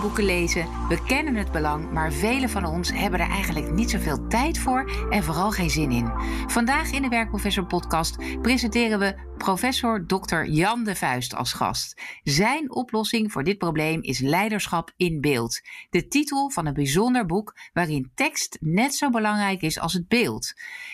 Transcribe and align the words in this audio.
boeken 0.00 0.24
lezen, 0.24 0.68
we 0.88 1.02
kennen 1.02 1.34
het 1.34 1.52
belang, 1.52 1.90
maar 1.90 2.12
velen 2.12 2.50
van 2.50 2.64
ons 2.64 2.92
hebben 2.92 3.20
er 3.20 3.28
eigenlijk 3.28 3.72
niet 3.72 3.90
zoveel 3.90 4.26
tijd 4.26 4.58
voor 4.58 5.06
en 5.10 5.22
vooral 5.22 5.50
geen 5.50 5.70
zin 5.70 5.90
in. 5.90 6.12
Vandaag 6.46 6.90
in 6.90 7.02
de 7.02 7.08
Werkprofessor 7.08 7.66
podcast 7.66 8.40
presenteren 8.42 8.98
we 8.98 9.28
professor 9.38 10.06
Dr. 10.06 10.44
Jan 10.44 10.84
de 10.84 10.94
Vuist 10.94 11.34
als 11.34 11.52
gast. 11.52 12.00
Zijn 12.22 12.72
oplossing 12.74 13.32
voor 13.32 13.44
dit 13.44 13.58
probleem 13.58 14.02
is 14.02 14.18
leiderschap 14.18 14.92
in 14.96 15.20
beeld. 15.20 15.60
De 15.90 16.08
titel 16.08 16.50
van 16.50 16.66
een 16.66 16.74
bijzonder 16.74 17.26
boek 17.26 17.56
waarin 17.72 18.10
tekst 18.14 18.58
net 18.60 18.94
zo 18.94 19.10
belangrijk 19.10 19.62
is 19.62 19.78
als 19.78 19.92
het 19.92 20.08
beeld. 20.08 20.52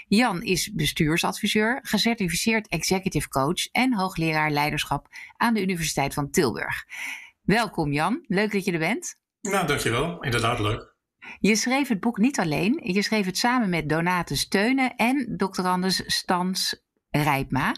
Jan 0.08 0.42
is 0.42 0.72
bestuursadviseur, 0.72 1.80
gecertificeerd 1.82 2.68
executive 2.68 3.28
coach 3.28 3.66
en 3.72 3.94
hoogleraar 3.94 4.50
leiderschap 4.50 5.08
aan 5.36 5.54
de 5.54 5.62
Universiteit 5.62 6.14
van 6.14 6.30
Tilburg. 6.30 6.84
Welkom 7.46 7.92
Jan, 7.92 8.24
leuk 8.26 8.52
dat 8.52 8.64
je 8.64 8.72
er 8.72 8.78
bent. 8.78 9.14
Nou, 9.40 9.66
dankjewel. 9.66 10.22
Inderdaad 10.22 10.58
leuk. 10.58 10.94
Je 11.38 11.56
schreef 11.56 11.88
het 11.88 12.00
boek 12.00 12.18
niet 12.18 12.38
alleen, 12.38 12.80
je 12.82 13.02
schreef 13.02 13.26
het 13.26 13.38
samen 13.38 13.68
met 13.68 13.88
Donate 13.88 14.36
Steunen 14.36 14.96
en 14.96 15.34
doctorandus 15.36 16.02
Stans 16.06 16.84
Rijpma. 17.10 17.74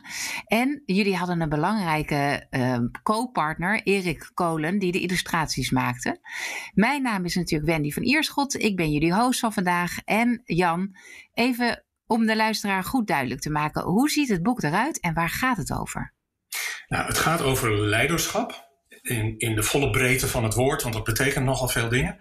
En 0.47 0.83
jullie 0.85 1.17
hadden 1.17 1.41
een 1.41 1.49
belangrijke 1.49 2.47
uh, 2.51 2.79
co-partner, 3.03 3.83
Erik 3.83 4.31
Kolen, 4.35 4.79
die 4.79 4.93
de 4.93 5.01
illustraties 5.01 5.71
maakte. 5.71 6.21
Mijn 6.75 7.03
naam 7.03 7.25
is 7.25 7.35
natuurlijk 7.35 7.71
Wendy 7.71 7.91
van 7.91 8.03
Ierschot. 8.03 8.55
Ik 8.55 8.77
ben 8.77 8.91
jullie 8.91 9.15
host 9.15 9.41
van 9.41 9.53
vandaag. 9.53 9.99
En 10.05 10.43
Jan, 10.45 10.97
even 11.35 11.85
om 12.07 12.27
de 12.27 12.37
luisteraar 12.37 12.85
goed 12.85 13.07
duidelijk 13.07 13.41
te 13.41 13.51
maken. 13.51 13.83
Hoe 13.83 14.11
ziet 14.11 14.29
het 14.29 14.43
boek 14.43 14.63
eruit 14.63 15.01
en 15.01 15.15
waar 15.15 15.31
gaat 15.31 15.57
het 15.57 15.73
over? 15.73 16.15
Nou, 16.87 17.07
het 17.07 17.19
gaat 17.19 17.43
over 17.43 17.81
leiderschap 17.81 18.68
in, 19.09 19.35
in 19.39 19.55
de 19.55 19.63
volle 19.63 19.91
breedte 19.91 20.29
van 20.29 20.45
het 20.45 20.55
woord, 20.55 20.83
want 20.83 20.95
dat 20.95 21.05
betekent 21.05 21.45
nogal 21.45 21.69
veel 21.69 21.89
dingen. 21.89 22.17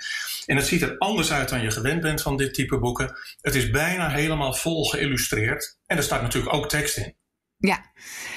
En 0.45 0.55
het 0.55 0.66
ziet 0.66 0.81
er 0.81 0.97
anders 0.97 1.31
uit 1.31 1.49
dan 1.49 1.61
je 1.61 1.71
gewend 1.71 2.02
bent 2.02 2.21
van 2.21 2.38
dit 2.38 2.53
type 2.53 2.80
boeken. 2.80 3.17
Het 3.41 3.55
is 3.55 3.69
bijna 3.69 4.09
helemaal 4.09 4.53
vol 4.53 4.85
geïllustreerd 4.85 5.80
en 5.85 5.97
er 5.97 6.03
staat 6.03 6.21
natuurlijk 6.21 6.53
ook 6.53 6.69
tekst 6.69 6.97
in. 6.97 7.15
Ja, 7.59 7.86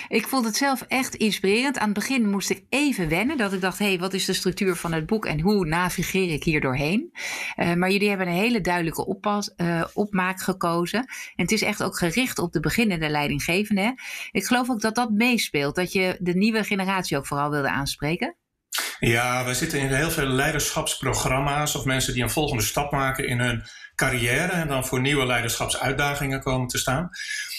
ik 0.08 0.28
vond 0.28 0.44
het 0.44 0.56
zelf 0.56 0.82
echt 0.82 1.14
inspirerend. 1.14 1.78
Aan 1.78 1.88
het 1.88 1.98
begin 1.98 2.30
moest 2.30 2.50
ik 2.50 2.64
even 2.68 3.08
wennen. 3.08 3.36
Dat 3.36 3.52
ik 3.52 3.60
dacht, 3.60 3.78
hé, 3.78 3.86
hey, 3.86 3.98
wat 3.98 4.14
is 4.14 4.24
de 4.24 4.32
structuur 4.32 4.76
van 4.76 4.92
het 4.92 5.06
boek 5.06 5.26
en 5.26 5.40
hoe 5.40 5.66
navigeer 5.66 6.32
ik 6.32 6.44
hier 6.44 6.60
doorheen? 6.60 7.12
Uh, 7.56 7.74
maar 7.74 7.90
jullie 7.90 8.08
hebben 8.08 8.26
een 8.26 8.32
hele 8.32 8.60
duidelijke 8.60 9.18
uh, 9.56 9.84
opmaak 9.94 10.40
gekozen. 10.40 10.98
En 11.34 11.42
het 11.42 11.52
is 11.52 11.62
echt 11.62 11.82
ook 11.82 11.98
gericht 11.98 12.38
op 12.38 12.52
de 12.52 12.60
beginnende 12.60 13.08
leidinggevende. 13.08 13.94
Ik 14.30 14.44
geloof 14.44 14.70
ook 14.70 14.80
dat 14.80 14.94
dat 14.94 15.10
meespeelt. 15.10 15.74
Dat 15.74 15.92
je 15.92 16.16
de 16.20 16.34
nieuwe 16.34 16.64
generatie 16.64 17.16
ook 17.16 17.26
vooral 17.26 17.50
wilde 17.50 17.70
aanspreken. 17.70 18.36
Ja, 18.98 19.44
we 19.44 19.54
zitten 19.54 19.80
in 19.80 19.94
heel 19.94 20.10
veel 20.10 20.26
leiderschapsprogramma's 20.26 21.74
of 21.74 21.84
mensen 21.84 22.14
die 22.14 22.22
een 22.22 22.30
volgende 22.30 22.62
stap 22.62 22.92
maken 22.92 23.26
in 23.26 23.40
hun 23.40 23.64
carrière 24.00 24.52
en 24.52 24.68
dan 24.68 24.86
voor 24.86 25.00
nieuwe 25.00 25.26
leiderschapsuitdagingen 25.26 26.40
komen 26.42 26.68
te 26.68 26.78
staan. 26.78 27.10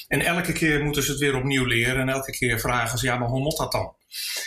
En 0.08 0.22
elke 0.22 0.52
keer 0.52 0.84
moeten 0.84 1.04
ze 1.04 1.12
het 1.12 1.20
weer 1.20 1.36
opnieuw 1.36 1.66
leren 1.66 2.02
en 2.02 2.10
elke 2.10 2.32
keer 2.32 2.60
vragen 2.60 2.98
ze, 2.98 3.06
ja, 3.06 3.18
maar 3.18 3.28
hoe 3.28 3.42
moet 3.42 3.58
dat 3.58 3.72
dan? 3.72 3.96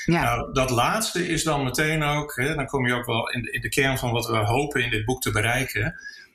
Ja. 0.04 0.22
Nou, 0.22 0.52
dat 0.52 0.70
laatste 0.70 1.28
is 1.28 1.42
dan 1.42 1.64
meteen 1.64 2.02
ook, 2.02 2.36
hè, 2.36 2.54
dan 2.54 2.66
kom 2.66 2.86
je 2.86 2.94
ook 2.94 3.06
wel 3.06 3.30
in 3.30 3.42
de, 3.42 3.50
in 3.50 3.60
de 3.60 3.68
kern 3.68 3.98
van 3.98 4.12
wat 4.12 4.26
we 4.26 4.36
hopen 4.36 4.82
in 4.82 4.90
dit 4.90 5.04
boek 5.04 5.22
te 5.22 5.30
bereiken. 5.30 5.94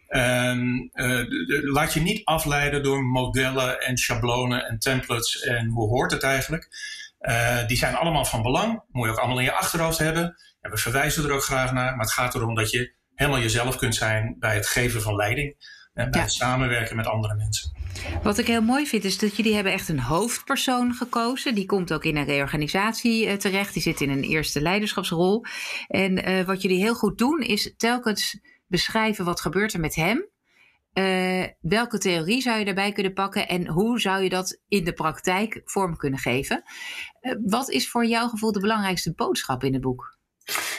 Um, 0.10 0.90
uh, 0.94 1.26
laat 1.74 1.94
je 1.94 2.00
niet 2.00 2.26
afleiden 2.26 2.84
door 2.84 3.04
modellen 3.04 3.80
en 3.82 3.98
schablonen 3.98 4.66
en 4.66 4.80
templates 4.80 5.40
en 5.42 5.68
hoe 5.68 5.88
hoort 5.88 6.12
het 6.12 6.24
eigenlijk. 6.24 6.68
Uh, 7.22 7.68
die 7.68 7.78
zijn 7.78 7.96
allemaal 7.96 8.26
van 8.26 8.42
belang, 8.42 8.82
moet 8.92 9.06
je 9.06 9.12
ook 9.12 9.18
allemaal 9.18 9.40
in 9.40 9.44
je 9.44 9.54
achterhoofd 9.54 9.98
hebben. 9.98 10.36
En 10.62 10.72
we 10.72 10.78
verwijzen 10.78 11.24
er 11.24 11.32
ook 11.32 11.44
graag 11.44 11.72
naar, 11.72 11.96
maar 11.96 12.06
het 12.06 12.14
gaat 12.14 12.36
erom 12.36 12.56
dat 12.56 12.72
je 12.72 12.94
helemaal 13.20 13.42
jezelf 13.42 13.76
kunt 13.76 13.96
zijn 13.96 14.36
bij 14.40 14.56
het 14.56 14.68
geven 14.68 15.02
van 15.02 15.16
leiding 15.16 15.56
en 15.94 16.12
bij 16.12 16.22
het 16.22 16.32
samenwerken 16.32 16.96
met 16.96 17.08
andere 17.08 17.36
mensen. 17.36 17.72
Wat 18.24 18.38
ik 18.38 18.48
heel 18.48 18.62
mooi 18.62 18.88
vind 18.88 19.04
is 19.04 19.18
dat 19.18 19.36
jullie 19.36 19.54
hebben 19.54 19.74
echt 19.74 19.90
een 19.90 20.00
hoofdpersoon 20.00 20.94
gekozen. 20.94 21.56
Die 21.56 21.66
komt 21.66 21.94
ook 21.94 22.04
in 22.04 22.18
een 22.18 22.26
reorganisatie 22.26 23.26
uh, 23.26 23.34
terecht. 23.34 23.74
Die 23.74 23.82
zit 23.82 24.02
in 24.02 24.10
een 24.10 24.24
eerste 24.24 24.62
leiderschapsrol. 24.62 25.46
En 25.88 26.30
uh, 26.30 26.46
wat 26.46 26.62
jullie 26.62 26.80
heel 26.80 26.96
goed 26.96 27.18
doen 27.18 27.40
is 27.40 27.74
telkens 27.78 28.40
beschrijven 28.68 29.26
wat 29.26 29.42
gebeurt 29.42 29.74
er 29.74 29.80
met 29.80 29.96
hem. 29.96 30.28
Uh, 30.94 31.46
welke 31.60 31.98
theorie 31.98 32.42
zou 32.42 32.60
je 32.60 32.66
daarbij 32.66 32.92
kunnen 32.92 33.14
pakken 33.14 33.48
en 33.48 33.68
hoe 33.68 34.00
zou 34.00 34.24
je 34.24 34.30
dat 34.30 34.60
in 34.68 34.84
de 34.84 34.94
praktijk 34.94 35.62
vorm 35.66 35.98
kunnen 35.98 36.20
geven? 36.20 36.64
wat 37.46 37.70
is 37.70 37.90
voor 37.90 38.06
jouw 38.06 38.28
gevoel 38.28 38.52
de 38.52 38.60
belangrijkste 38.60 39.14
boodschap 39.14 39.64
in 39.64 39.74
het 39.74 39.82
boek? 39.82 40.18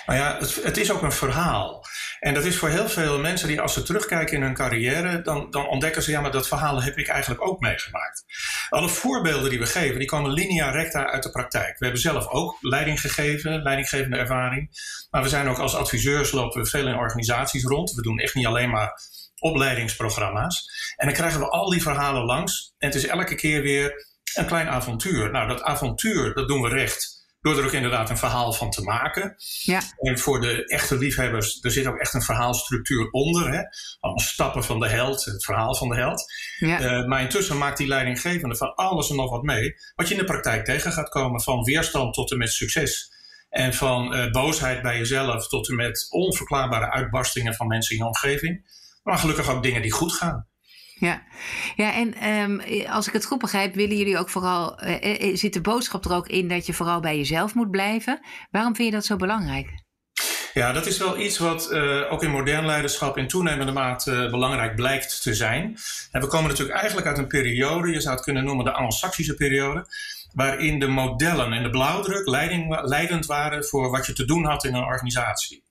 Nou 0.07 0.19
ja, 0.19 0.37
het, 0.39 0.63
het, 0.63 0.77
is 0.77 0.91
ook 0.91 1.03
een 1.03 1.13
verhaal. 1.13 1.85
En 2.21 2.35
dat 2.35 2.45
is 2.45 2.57
voor 2.57 2.69
heel 2.69 2.89
veel 2.89 3.19
mensen 3.19 3.49
die 3.49 3.61
als 3.61 3.73
ze 3.73 3.83
terugkijken 3.83 4.37
in 4.37 4.43
hun 4.43 4.55
carrière, 4.55 5.23
dan, 5.23 5.51
dan 5.51 5.67
ontdekken 5.69 6.03
ze, 6.03 6.11
ja, 6.11 6.21
maar 6.21 6.31
dat 6.31 6.49
verhaal 6.49 6.83
heb 6.83 6.97
ik 6.99 7.09
eigenlijk 7.09 7.47
ook 7.47 7.61
meegemaakt. 7.61 8.25
Alle 8.69 8.89
voorbeelden 8.89 9.51
die 9.51 9.59
we 9.59 9.67
geven, 9.67 9.99
die 9.99 10.09
komen 10.09 10.33
linea 10.33 10.71
recta 10.71 11.11
uit 11.11 11.23
de 11.23 11.31
praktijk. 11.31 11.79
We 11.79 11.85
hebben 11.85 12.03
zelf 12.03 12.29
ook 12.29 12.57
leiding 12.61 13.01
gegeven, 13.01 13.63
leidinggevende 13.63 14.17
ervaring. 14.17 14.71
Maar 15.11 15.23
we 15.23 15.29
zijn 15.29 15.49
ook 15.49 15.59
als 15.59 15.75
adviseurs 15.75 16.33
lopen 16.33 16.63
we 16.63 16.69
veel 16.69 16.89
in 16.89 16.95
organisaties 16.95 17.65
rond. 17.65 17.93
We 17.93 18.03
doen 18.03 18.19
echt 18.19 18.35
niet 18.35 18.47
alleen 18.47 18.71
maar 18.71 18.93
opleidingsprogramma's. 19.39 20.69
En 20.97 21.07
dan 21.07 21.15
krijgen 21.15 21.41
we 21.41 21.49
al 21.49 21.71
die 21.71 21.83
verhalen 21.83 22.25
langs. 22.25 22.75
En 22.79 22.87
het 22.87 22.97
is 22.97 23.07
elke 23.07 23.35
keer 23.35 23.63
weer 23.63 24.07
een 24.35 24.47
klein 24.47 24.69
avontuur. 24.69 25.31
Nou, 25.31 25.49
dat 25.49 25.63
avontuur, 25.63 26.35
dat 26.35 26.49
doen 26.49 26.63
we 26.63 26.69
recht 26.69 27.20
door 27.41 27.59
er 27.59 27.65
ook 27.65 27.73
inderdaad 27.73 28.11
een 28.11 28.19
verhaal 28.19 28.53
van 28.53 28.71
te 28.71 28.83
maken. 28.83 29.35
Ja. 29.63 29.81
En 29.99 30.19
voor 30.19 30.41
de 30.41 30.67
echte 30.67 30.99
liefhebbers, 30.99 31.59
er 31.61 31.71
zit 31.71 31.87
ook 31.87 31.99
echt 31.99 32.15
een 32.15 32.23
verhaalstructuur 32.23 33.11
onder. 33.11 33.53
Hè? 33.53 33.63
Allemaal 34.01 34.25
stappen 34.25 34.65
van 34.65 34.81
de 34.81 34.89
held, 34.89 35.25
het 35.25 35.45
verhaal 35.45 35.75
van 35.75 35.89
de 35.89 35.97
held. 35.97 36.25
Ja. 36.59 36.81
Uh, 36.81 37.07
maar 37.07 37.21
intussen 37.21 37.59
maakt 37.59 37.79
die 37.79 37.87
leidinggevende 37.87 38.57
van 38.57 38.75
alles 38.75 39.11
en 39.11 39.17
nog 39.17 39.31
wat 39.31 39.43
mee. 39.43 39.75
Wat 39.95 40.09
je 40.09 40.15
in 40.15 40.21
de 40.21 40.27
praktijk 40.27 40.65
tegen 40.65 40.93
gaat 40.93 41.09
komen, 41.09 41.41
van 41.41 41.65
weerstand 41.65 42.15
tot 42.15 42.31
en 42.31 42.39
met 42.39 42.53
succes. 42.53 43.13
En 43.49 43.75
van 43.75 44.15
uh, 44.15 44.31
boosheid 44.31 44.83
bij 44.83 44.99
jezelf 44.99 45.49
tot 45.49 45.69
en 45.69 45.75
met 45.75 46.07
onverklaarbare 46.11 46.91
uitbarstingen 46.91 47.55
van 47.55 47.67
mensen 47.67 47.97
in 47.97 48.03
je 48.03 48.09
omgeving. 48.09 48.79
Maar 49.03 49.19
gelukkig 49.19 49.49
ook 49.49 49.63
dingen 49.63 49.83
die 49.83 49.93
goed 49.93 50.13
gaan. 50.13 50.49
Ja, 51.01 51.23
ja 51.77 51.95
en 51.95 52.29
um, 52.29 52.61
als 52.87 53.07
ik 53.07 53.13
het 53.13 53.25
goed 53.25 53.39
begrijp, 53.39 53.75
willen 53.75 53.97
jullie 53.97 54.19
ook 54.19 54.29
vooral. 54.29 54.85
Uh, 54.85 55.37
zit 55.37 55.53
de 55.53 55.61
boodschap 55.61 56.05
er 56.05 56.15
ook 56.15 56.29
in 56.29 56.49
dat 56.49 56.67
je 56.67 56.73
vooral 56.73 57.01
bij 57.01 57.17
jezelf 57.17 57.55
moet 57.55 57.71
blijven? 57.71 58.21
Waarom 58.51 58.75
vind 58.75 58.89
je 58.89 58.95
dat 58.95 59.05
zo 59.05 59.17
belangrijk? 59.17 59.69
Ja, 60.55 60.73
dat 60.73 60.87
is 60.87 60.99
wel 60.99 61.19
iets 61.19 61.39
wat 61.39 61.75
ook 62.11 62.23
in 62.23 62.31
modern 62.31 62.67
leiderschap 62.67 63.17
in 63.17 63.29
toenemende 63.29 63.73
mate 63.73 64.29
belangrijk 64.31 64.75
blijkt 64.75 65.23
te 65.23 65.35
zijn. 65.35 65.77
En 66.11 66.21
we 66.21 66.27
komen 66.27 66.51
natuurlijk 66.51 66.79
eigenlijk 66.79 67.07
uit 67.07 67.19
een 67.19 67.27
periode, 67.27 67.93
je 67.93 68.01
zou 68.01 68.15
het 68.15 68.25
kunnen 68.25 68.45
noemen 68.45 68.65
de 68.65 68.73
Anglo-Saxische 68.73 69.35
periode, 69.35 69.87
waarin 70.33 70.79
de 70.79 70.89
modellen 70.89 71.53
en 71.53 71.63
de 71.63 71.71
blauwdruk 71.71 72.27
leiding, 72.27 72.81
leidend 72.83 73.27
waren 73.27 73.65
voor 73.65 73.91
wat 73.91 74.07
je 74.07 74.13
te 74.13 74.25
doen 74.25 74.45
had 74.45 74.65
in 74.65 74.75
een 74.75 74.85
organisatie. 74.85 75.63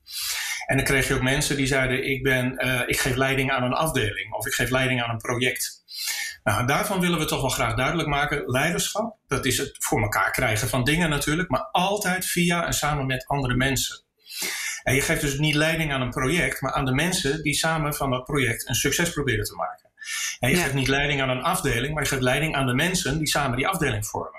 En 0.69 0.75
dan 0.75 0.85
kreeg 0.85 1.07
je 1.07 1.13
ook 1.13 1.21
mensen 1.21 1.55
die 1.55 1.67
zeiden: 1.67 2.09
ik, 2.09 2.23
ben, 2.23 2.65
uh, 2.65 2.81
ik 2.85 2.99
geef 2.99 3.15
leiding 3.15 3.51
aan 3.51 3.63
een 3.63 3.73
afdeling 3.73 4.33
of 4.33 4.45
ik 4.45 4.53
geef 4.53 4.69
leiding 4.69 5.03
aan 5.03 5.09
een 5.09 5.17
project. 5.17 5.83
Nou, 6.43 6.67
daarvan 6.67 6.99
willen 6.99 7.19
we 7.19 7.25
toch 7.25 7.41
wel 7.41 7.49
graag 7.49 7.75
duidelijk 7.75 8.09
maken: 8.09 8.43
leiderschap, 8.45 9.17
dat 9.27 9.45
is 9.45 9.57
het 9.57 9.75
voor 9.79 10.01
elkaar 10.01 10.31
krijgen 10.31 10.69
van 10.69 10.83
dingen 10.83 11.09
natuurlijk, 11.09 11.49
maar 11.49 11.67
altijd 11.71 12.25
via 12.25 12.65
en 12.65 12.73
samen 12.73 13.05
met 13.05 13.27
andere 13.27 13.55
mensen. 13.55 14.03
En 14.83 14.95
je 14.95 15.01
geeft 15.01 15.21
dus 15.21 15.37
niet 15.37 15.55
leiding 15.55 15.93
aan 15.93 16.01
een 16.01 16.09
project, 16.09 16.61
maar 16.61 16.73
aan 16.73 16.85
de 16.85 16.93
mensen 16.93 17.43
die 17.43 17.53
samen 17.53 17.93
van 17.93 18.09
dat 18.09 18.23
project 18.23 18.67
een 18.67 18.75
succes 18.75 19.11
proberen 19.11 19.45
te 19.45 19.55
maken. 19.55 19.89
En 20.39 20.49
je 20.49 20.55
geeft 20.55 20.73
niet 20.73 20.87
leiding 20.87 21.21
aan 21.21 21.29
een 21.29 21.43
afdeling, 21.43 21.93
maar 21.93 22.03
je 22.03 22.09
geeft 22.09 22.21
leiding 22.21 22.55
aan 22.55 22.65
de 22.65 22.73
mensen 22.73 23.17
die 23.17 23.27
samen 23.27 23.57
die 23.57 23.67
afdeling 23.67 24.05
vormen. 24.05 24.38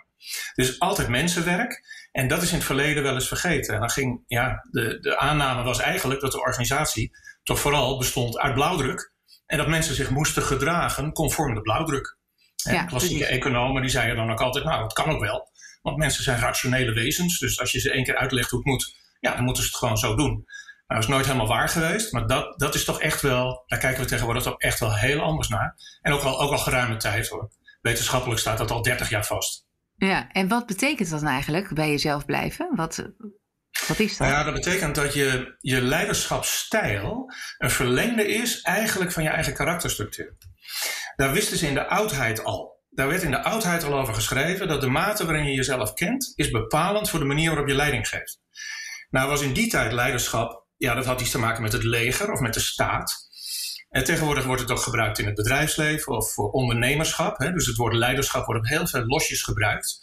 Dus 0.55 0.79
altijd 0.79 1.09
mensenwerk. 1.09 1.83
En 2.13 2.29
dat 2.29 2.43
is 2.43 2.51
in 2.51 2.57
het 2.57 2.65
verleden 2.65 3.03
wel 3.03 3.15
eens 3.15 3.29
vergeten. 3.29 3.75
En 3.75 3.81
dan 3.81 3.91
ging, 3.91 4.23
ja, 4.27 4.67
de, 4.71 4.99
de 5.01 5.19
aanname 5.19 5.63
was 5.63 5.79
eigenlijk 5.79 6.21
dat 6.21 6.33
de 6.33 6.41
organisatie 6.41 7.11
toch 7.43 7.61
vooral 7.61 7.99
bestond 7.99 8.39
uit 8.39 8.55
blauwdruk. 8.55 9.13
En 9.47 9.59
dat 9.59 9.69
mensen 9.69 9.95
zich 9.95 10.11
moesten 10.11 10.43
gedragen 10.43 11.13
conform 11.13 11.55
de 11.55 11.61
blauwdruk. 11.61 12.19
Ja, 12.55 12.85
klassieke 12.85 13.27
economen 13.27 13.83
die 13.83 13.91
zeiden 13.91 14.17
dan 14.17 14.31
ook 14.31 14.41
altijd, 14.41 14.65
nou 14.65 14.81
dat 14.81 14.93
kan 14.93 15.11
ook 15.11 15.21
wel. 15.21 15.51
Want 15.83 15.97
mensen 15.97 16.25
zijn 16.25 16.41
rationele 16.41 16.93
wezens. 16.93 17.39
Dus 17.39 17.61
als 17.61 17.73
je 17.73 17.81
ze 17.81 17.93
één 17.93 18.05
keer 18.05 18.17
uitlegt 18.17 18.51
hoe 18.51 18.59
het 18.59 18.69
moet, 18.69 18.95
ja, 19.21 19.35
dan 19.35 19.45
moeten 19.45 19.63
ze 19.63 19.69
het 19.69 19.79
gewoon 19.79 19.99
zo 19.99 20.15
doen. 20.15 20.33
Nou, 20.91 21.01
dat 21.01 21.03
is 21.03 21.07
nooit 21.07 21.27
helemaal 21.27 21.47
waar 21.47 21.69
geweest. 21.69 22.13
Maar 22.13 22.27
dat, 22.27 22.59
dat 22.59 22.75
is 22.75 22.85
toch 22.85 23.01
echt 23.01 23.23
wel, 23.23 23.65
daar 23.67 23.79
kijken 23.79 24.03
we 24.03 24.09
tegenwoordig 24.09 24.43
toch 24.43 24.59
echt 24.59 24.81
wel 24.81 24.95
heel 24.95 25.21
anders 25.21 25.49
naar. 25.49 25.77
En 26.01 26.13
ook 26.13 26.23
al, 26.23 26.41
ook 26.41 26.53
al 26.53 26.59
geruime 26.59 26.97
tijd 26.97 27.29
hoor. 27.29 27.51
Wetenschappelijk 27.81 28.41
staat 28.41 28.59
dat 28.59 28.71
al 28.71 28.83
30 28.83 29.09
jaar 29.11 29.27
vast. 29.27 29.67
Ja, 30.09 30.29
en 30.33 30.49
wat 30.49 30.67
betekent 30.67 31.11
dat 31.11 31.21
nou 31.21 31.33
eigenlijk 31.33 31.75
bij 31.75 31.91
jezelf 31.91 32.25
blijven? 32.25 32.77
Wat, 32.77 32.97
wat 33.87 33.99
is 33.99 34.17
dat? 34.17 34.29
Nou 34.29 34.39
ja, 34.39 34.45
dat 34.45 34.55
betekent 34.55 34.95
dat 34.95 35.15
je, 35.15 35.57
je 35.59 35.81
leiderschapsstijl 35.81 37.33
een 37.59 37.71
verlengde 37.71 38.29
is 38.29 38.61
eigenlijk 38.61 39.13
van 39.13 39.23
je 39.23 39.29
eigen 39.29 39.55
karakterstructuur. 39.55 40.37
Daar 41.17 41.33
wisten 41.33 41.57
ze 41.57 41.67
in 41.67 41.75
de 41.75 41.87
oudheid 41.87 42.45
al. 42.45 42.79
Daar 42.91 43.09
werd 43.09 43.23
in 43.23 43.31
de 43.31 43.43
oudheid 43.43 43.85
al 43.85 43.99
over 43.99 44.15
geschreven 44.15 44.69
dat 44.69 44.81
de 44.81 44.89
mate 44.89 45.25
waarin 45.25 45.45
je 45.45 45.55
jezelf 45.55 45.93
kent, 45.93 46.33
is 46.35 46.51
bepalend 46.51 47.11
voor 47.11 47.19
de 47.19 47.25
manier 47.25 47.49
waarop 47.49 47.69
je 47.69 47.75
leiding 47.75 48.09
geeft. 48.09 48.41
Nou 49.11 49.29
was 49.29 49.43
in 49.43 49.53
die 49.53 49.71
tijd 49.71 49.93
leiderschap 49.93 50.69
ja, 50.77 50.95
dat 50.95 51.05
had 51.05 51.21
iets 51.21 51.31
te 51.31 51.39
maken 51.39 51.63
met 51.63 51.73
het 51.73 51.85
leger 51.85 52.33
of 52.33 52.41
met 52.41 52.55
de 52.55 52.61
staat. 52.61 53.30
En 53.91 54.05
tegenwoordig 54.05 54.45
wordt 54.45 54.63
het 54.63 54.71
ook 54.71 54.83
gebruikt 54.83 55.19
in 55.19 55.27
het 55.27 55.35
bedrijfsleven 55.35 56.17
of 56.17 56.33
voor 56.33 56.51
ondernemerschap. 56.51 57.39
Hè? 57.39 57.53
Dus 57.53 57.67
het 57.67 57.77
woord 57.77 57.95
leiderschap 57.95 58.47
wordt 58.47 58.61
op 58.61 58.69
heel 58.69 58.87
veel 58.87 59.05
losjes 59.05 59.43
gebruikt. 59.43 59.99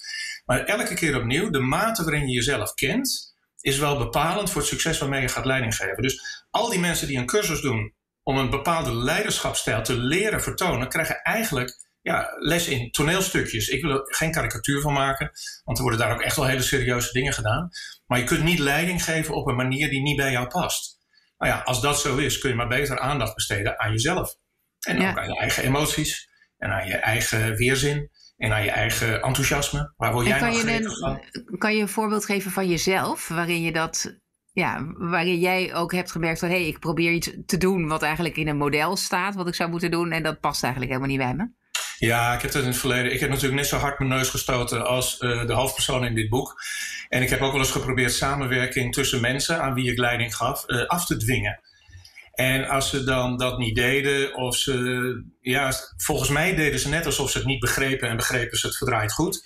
Maar 0.45 0.65
elke 0.65 0.93
keer 0.93 1.15
opnieuw, 1.15 1.49
de 1.49 1.59
mate 1.59 2.03
waarin 2.03 2.27
je 2.27 2.33
jezelf 2.33 2.73
kent, 2.73 3.35
is 3.61 3.77
wel 3.77 3.97
bepalend 3.97 4.51
voor 4.51 4.61
het 4.61 4.69
succes 4.69 4.97
waarmee 4.97 5.21
je 5.21 5.27
gaat 5.27 5.45
leiding 5.45 5.75
geven. 5.75 6.01
Dus 6.01 6.45
al 6.49 6.69
die 6.69 6.79
mensen 6.79 7.07
die 7.07 7.17
een 7.17 7.25
cursus 7.25 7.61
doen 7.61 7.93
om 8.23 8.37
een 8.37 8.49
bepaalde 8.49 8.93
leiderschapsstijl 8.93 9.83
te 9.83 9.97
leren 9.97 10.41
vertonen, 10.41 10.89
krijgen 10.89 11.21
eigenlijk 11.21 11.85
ja, 12.01 12.35
les 12.39 12.67
in 12.67 12.91
toneelstukjes. 12.91 13.67
Ik 13.67 13.81
wil 13.81 13.91
er 13.91 14.15
geen 14.15 14.31
karikatuur 14.31 14.81
van 14.81 14.93
maken, 14.93 15.31
want 15.63 15.77
er 15.77 15.83
worden 15.83 16.01
daar 16.01 16.13
ook 16.13 16.21
echt 16.21 16.35
wel 16.35 16.45
hele 16.45 16.61
serieuze 16.61 17.11
dingen 17.11 17.33
gedaan. 17.33 17.69
Maar 18.05 18.19
je 18.19 18.25
kunt 18.25 18.43
niet 18.43 18.59
leiding 18.59 19.03
geven 19.03 19.35
op 19.35 19.47
een 19.47 19.55
manier 19.55 19.89
die 19.89 20.01
niet 20.01 20.17
bij 20.17 20.31
jou 20.31 20.47
past. 20.47 20.96
Nou 21.37 21.51
ja, 21.51 21.59
als 21.59 21.81
dat 21.81 21.99
zo 21.99 22.17
is, 22.17 22.39
kun 22.39 22.49
je 22.49 22.55
maar 22.55 22.67
beter 22.67 22.99
aandacht 22.99 23.35
besteden 23.35 23.79
aan 23.79 23.91
jezelf. 23.91 24.35
En 24.79 25.09
ook 25.09 25.17
aan 25.17 25.29
je 25.29 25.39
eigen 25.39 25.63
emoties 25.63 26.29
en 26.57 26.71
aan 26.71 26.87
je 26.87 26.95
eigen 26.95 27.55
weerzin 27.55 28.09
en 28.37 28.53
aan 28.53 28.63
je 28.63 28.71
eigen 28.71 29.21
enthousiasme. 29.21 29.93
Waar 29.97 30.13
word 30.13 30.27
jij 30.27 30.39
kan 30.39 30.51
nou 30.51 30.71
je 30.71 30.89
van? 30.89 31.57
Kan 31.57 31.75
je 31.75 31.81
een 31.81 31.87
voorbeeld 31.87 32.25
geven 32.25 32.51
van 32.51 32.69
jezelf, 32.69 33.27
waarin 33.27 33.61
je 33.61 33.71
dat 33.71 34.19
ja, 34.57 34.93
waarin 34.93 35.39
jij 35.39 35.75
ook 35.75 35.91
hebt 35.91 36.11
gemerkt 36.11 36.39
van 36.39 36.49
hé, 36.49 36.55
hey, 36.55 36.67
ik 36.67 36.79
probeer 36.79 37.11
iets 37.11 37.31
te 37.45 37.57
doen 37.57 37.87
wat 37.87 38.01
eigenlijk 38.01 38.37
in 38.37 38.47
een 38.47 38.57
model 38.57 38.95
staat, 38.95 39.35
wat 39.35 39.47
ik 39.47 39.55
zou 39.55 39.69
moeten 39.69 39.91
doen, 39.91 40.11
en 40.11 40.23
dat 40.23 40.39
past 40.39 40.63
eigenlijk 40.63 40.93
helemaal 40.93 41.15
niet 41.17 41.25
bij 41.25 41.35
me? 41.35 41.51
Ja, 41.99 42.33
ik 42.33 42.41
heb 42.41 42.51
dat 42.51 42.61
in 42.61 42.67
het 42.67 42.77
verleden. 42.77 43.13
Ik 43.13 43.19
heb 43.19 43.29
natuurlijk 43.29 43.55
net 43.55 43.67
zo 43.67 43.77
hard 43.77 43.99
mijn 43.99 44.11
neus 44.11 44.29
gestoten 44.29 44.85
als 44.85 45.19
uh, 45.19 45.45
de 45.45 45.53
hoofdpersoon 45.53 46.05
in 46.05 46.15
dit 46.15 46.29
boek. 46.29 46.61
En 47.09 47.21
ik 47.21 47.29
heb 47.29 47.41
ook 47.41 47.51
wel 47.51 47.61
eens 47.61 47.71
geprobeerd 47.71 48.13
samenwerking 48.13 48.93
tussen 48.93 49.21
mensen 49.21 49.61
aan 49.61 49.73
wie 49.73 49.91
ik 49.91 49.97
leiding 49.97 50.35
gaf 50.35 50.63
uh, 50.67 50.85
af 50.85 51.05
te 51.05 51.17
dwingen. 51.17 51.59
En 52.33 52.67
als 52.67 52.89
ze 52.89 53.03
dan 53.03 53.37
dat 53.37 53.57
niet 53.57 53.75
deden, 53.75 54.35
of 54.35 54.55
ze, 54.55 55.23
ja, 55.41 55.73
volgens 55.97 56.29
mij 56.29 56.55
deden 56.55 56.79
ze 56.79 56.89
net 56.89 57.05
alsof 57.05 57.29
ze 57.29 57.37
het 57.37 57.47
niet 57.47 57.59
begrepen 57.59 58.09
en 58.09 58.15
begrepen 58.15 58.57
ze 58.57 58.67
het 58.67 58.77
verdraaid 58.77 59.13
goed. 59.13 59.45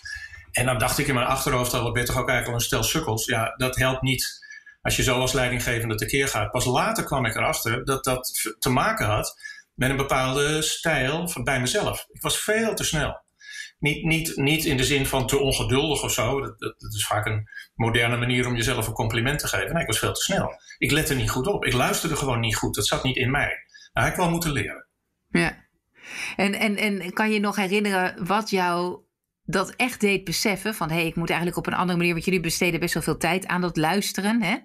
En 0.52 0.66
dan 0.66 0.78
dacht 0.78 0.98
ik 0.98 1.08
in 1.08 1.14
mijn 1.14 1.28
achterhoofd 1.28 1.74
al, 1.74 1.84
wat 1.84 1.94
ben 1.94 2.06
toch 2.06 2.18
ook 2.18 2.30
eigenlijk 2.30 2.48
al 2.48 2.54
een 2.54 2.68
stel 2.68 2.84
sukkels. 2.84 3.26
Ja, 3.26 3.54
dat 3.58 3.76
helpt 3.76 4.02
niet 4.02 4.40
als 4.82 4.96
je 4.96 5.04
zo 5.04 5.20
als 5.20 5.34
leidinggevende 5.34 5.96
tekeer 5.96 6.28
gaat. 6.28 6.52
Pas 6.52 6.66
later 6.66 7.04
kwam 7.04 7.26
ik 7.26 7.36
erachter 7.36 7.86
dat 7.86 8.04
dat 8.04 8.56
te 8.60 8.70
maken 8.70 9.06
had 9.06 9.36
met 9.82 9.90
een 9.90 9.98
bepaalde 9.98 10.62
stijl 10.62 11.28
van 11.28 11.44
bij 11.44 11.60
mezelf. 11.60 12.06
Ik 12.12 12.22
was 12.22 12.40
veel 12.40 12.76
te 12.76 12.84
snel. 12.84 13.24
Niet, 13.80 14.04
niet, 14.04 14.36
niet 14.36 14.66
in 14.66 14.78
de 14.78 14.84
zin 14.84 15.06
van 15.06 15.28
te 15.28 15.38
ongeduldig 15.38 16.04
of 16.04 16.12
zo. 16.12 16.42
Dat, 16.42 16.60
dat, 16.60 16.80
dat, 16.80 16.94
is 16.94 17.06
vaak 17.06 17.26
een 17.26 17.50
moderne 17.76 18.18
manier 18.18 18.48
om 18.48 18.56
jezelf 18.56 18.88
een 18.88 18.94
compliment 18.94 19.40
te 19.40 19.48
geven. 19.48 19.74
Nee, 19.74 19.82
ik 19.82 19.88
was 19.88 20.00
veel 20.00 20.14
te 20.14 20.22
snel. 20.22 20.62
Ik 20.78 20.92
lette 20.92 21.16
niet 21.16 21.30
goed 21.30 21.48
op. 21.48 21.66
Ik 21.66 21.74
luisterde 21.74 22.16
gewoon 22.16 22.40
niet 22.40 22.56
goed. 22.56 22.76
Dat 22.76 22.88
zat 22.88 23.04
niet 23.04 23.16
in 23.16 23.32
mij. 23.32 23.52
Nou, 23.94 24.08
ik 24.10 24.16
wel 24.16 24.30
moeten 24.30 24.52
leren. 24.52 24.88
Ja. 25.30 25.68
En, 26.36 26.54
en, 26.54 26.78
en 26.78 27.14
kan 27.14 27.32
je 27.32 27.40
nog 27.40 27.56
herinneren 27.56 28.26
wat 28.26 28.50
jou 28.50 29.00
dat 29.52 29.74
echt 29.76 30.00
deed 30.00 30.24
beseffen 30.24 30.74
van 30.74 30.90
hé, 30.90 30.96
hey, 30.96 31.06
ik 31.06 31.16
moet 31.16 31.30
eigenlijk 31.30 31.58
op 31.58 31.68
een 31.68 31.74
andere 31.74 31.98
manier, 31.98 32.14
want 32.14 32.26
jullie 32.26 32.40
besteden 32.40 32.80
best 32.80 32.94
wel 32.94 33.04
veel 33.04 33.18
tijd 33.18 33.48
aan 33.48 33.62
dat 33.62 33.78
luisteren. 33.78 34.42
Hè? 34.44 34.58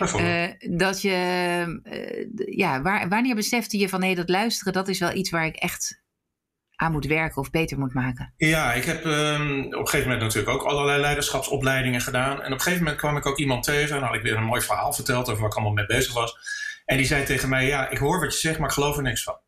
Uh, 0.00 0.78
dat 0.78 1.02
je, 1.02 1.80
uh, 1.84 2.56
ja, 2.56 2.82
waar, 2.82 3.08
wanneer 3.08 3.34
besefte 3.34 3.78
je 3.78 3.88
van 3.88 4.00
hé, 4.00 4.06
hey, 4.06 4.14
dat 4.14 4.28
luisteren, 4.28 4.72
dat 4.72 4.88
is 4.88 4.98
wel 4.98 5.14
iets 5.14 5.30
waar 5.30 5.46
ik 5.46 5.56
echt 5.56 6.02
aan 6.76 6.92
moet 6.92 7.06
werken 7.06 7.36
of 7.36 7.50
beter 7.50 7.78
moet 7.78 7.94
maken? 7.94 8.34
Ja, 8.36 8.72
ik 8.72 8.84
heb 8.84 9.04
um, 9.04 9.64
op 9.64 9.72
een 9.72 9.88
gegeven 9.88 10.08
moment 10.10 10.20
natuurlijk 10.20 10.54
ook 10.54 10.62
allerlei 10.62 11.00
leiderschapsopleidingen 11.00 12.00
gedaan. 12.00 12.42
En 12.42 12.46
op 12.46 12.58
een 12.58 12.60
gegeven 12.60 12.82
moment 12.82 13.00
kwam 13.00 13.16
ik 13.16 13.26
ook 13.26 13.38
iemand 13.38 13.64
tegen 13.64 13.96
en 13.96 14.02
had 14.02 14.14
ik 14.14 14.22
weer 14.22 14.36
een 14.36 14.44
mooi 14.44 14.60
verhaal 14.60 14.92
verteld 14.92 15.28
over 15.28 15.40
waar 15.40 15.50
ik 15.50 15.56
allemaal 15.56 15.72
mee 15.72 15.86
bezig 15.86 16.14
was. 16.14 16.36
En 16.84 16.96
die 16.96 17.06
zei 17.06 17.24
tegen 17.24 17.48
mij, 17.48 17.66
ja, 17.66 17.88
ik 17.88 17.98
hoor 17.98 18.20
wat 18.20 18.32
je 18.32 18.38
zegt, 18.38 18.58
maar 18.58 18.68
ik 18.68 18.74
geloof 18.74 18.96
er 18.96 19.02
niks 19.02 19.22
van. 19.22 19.40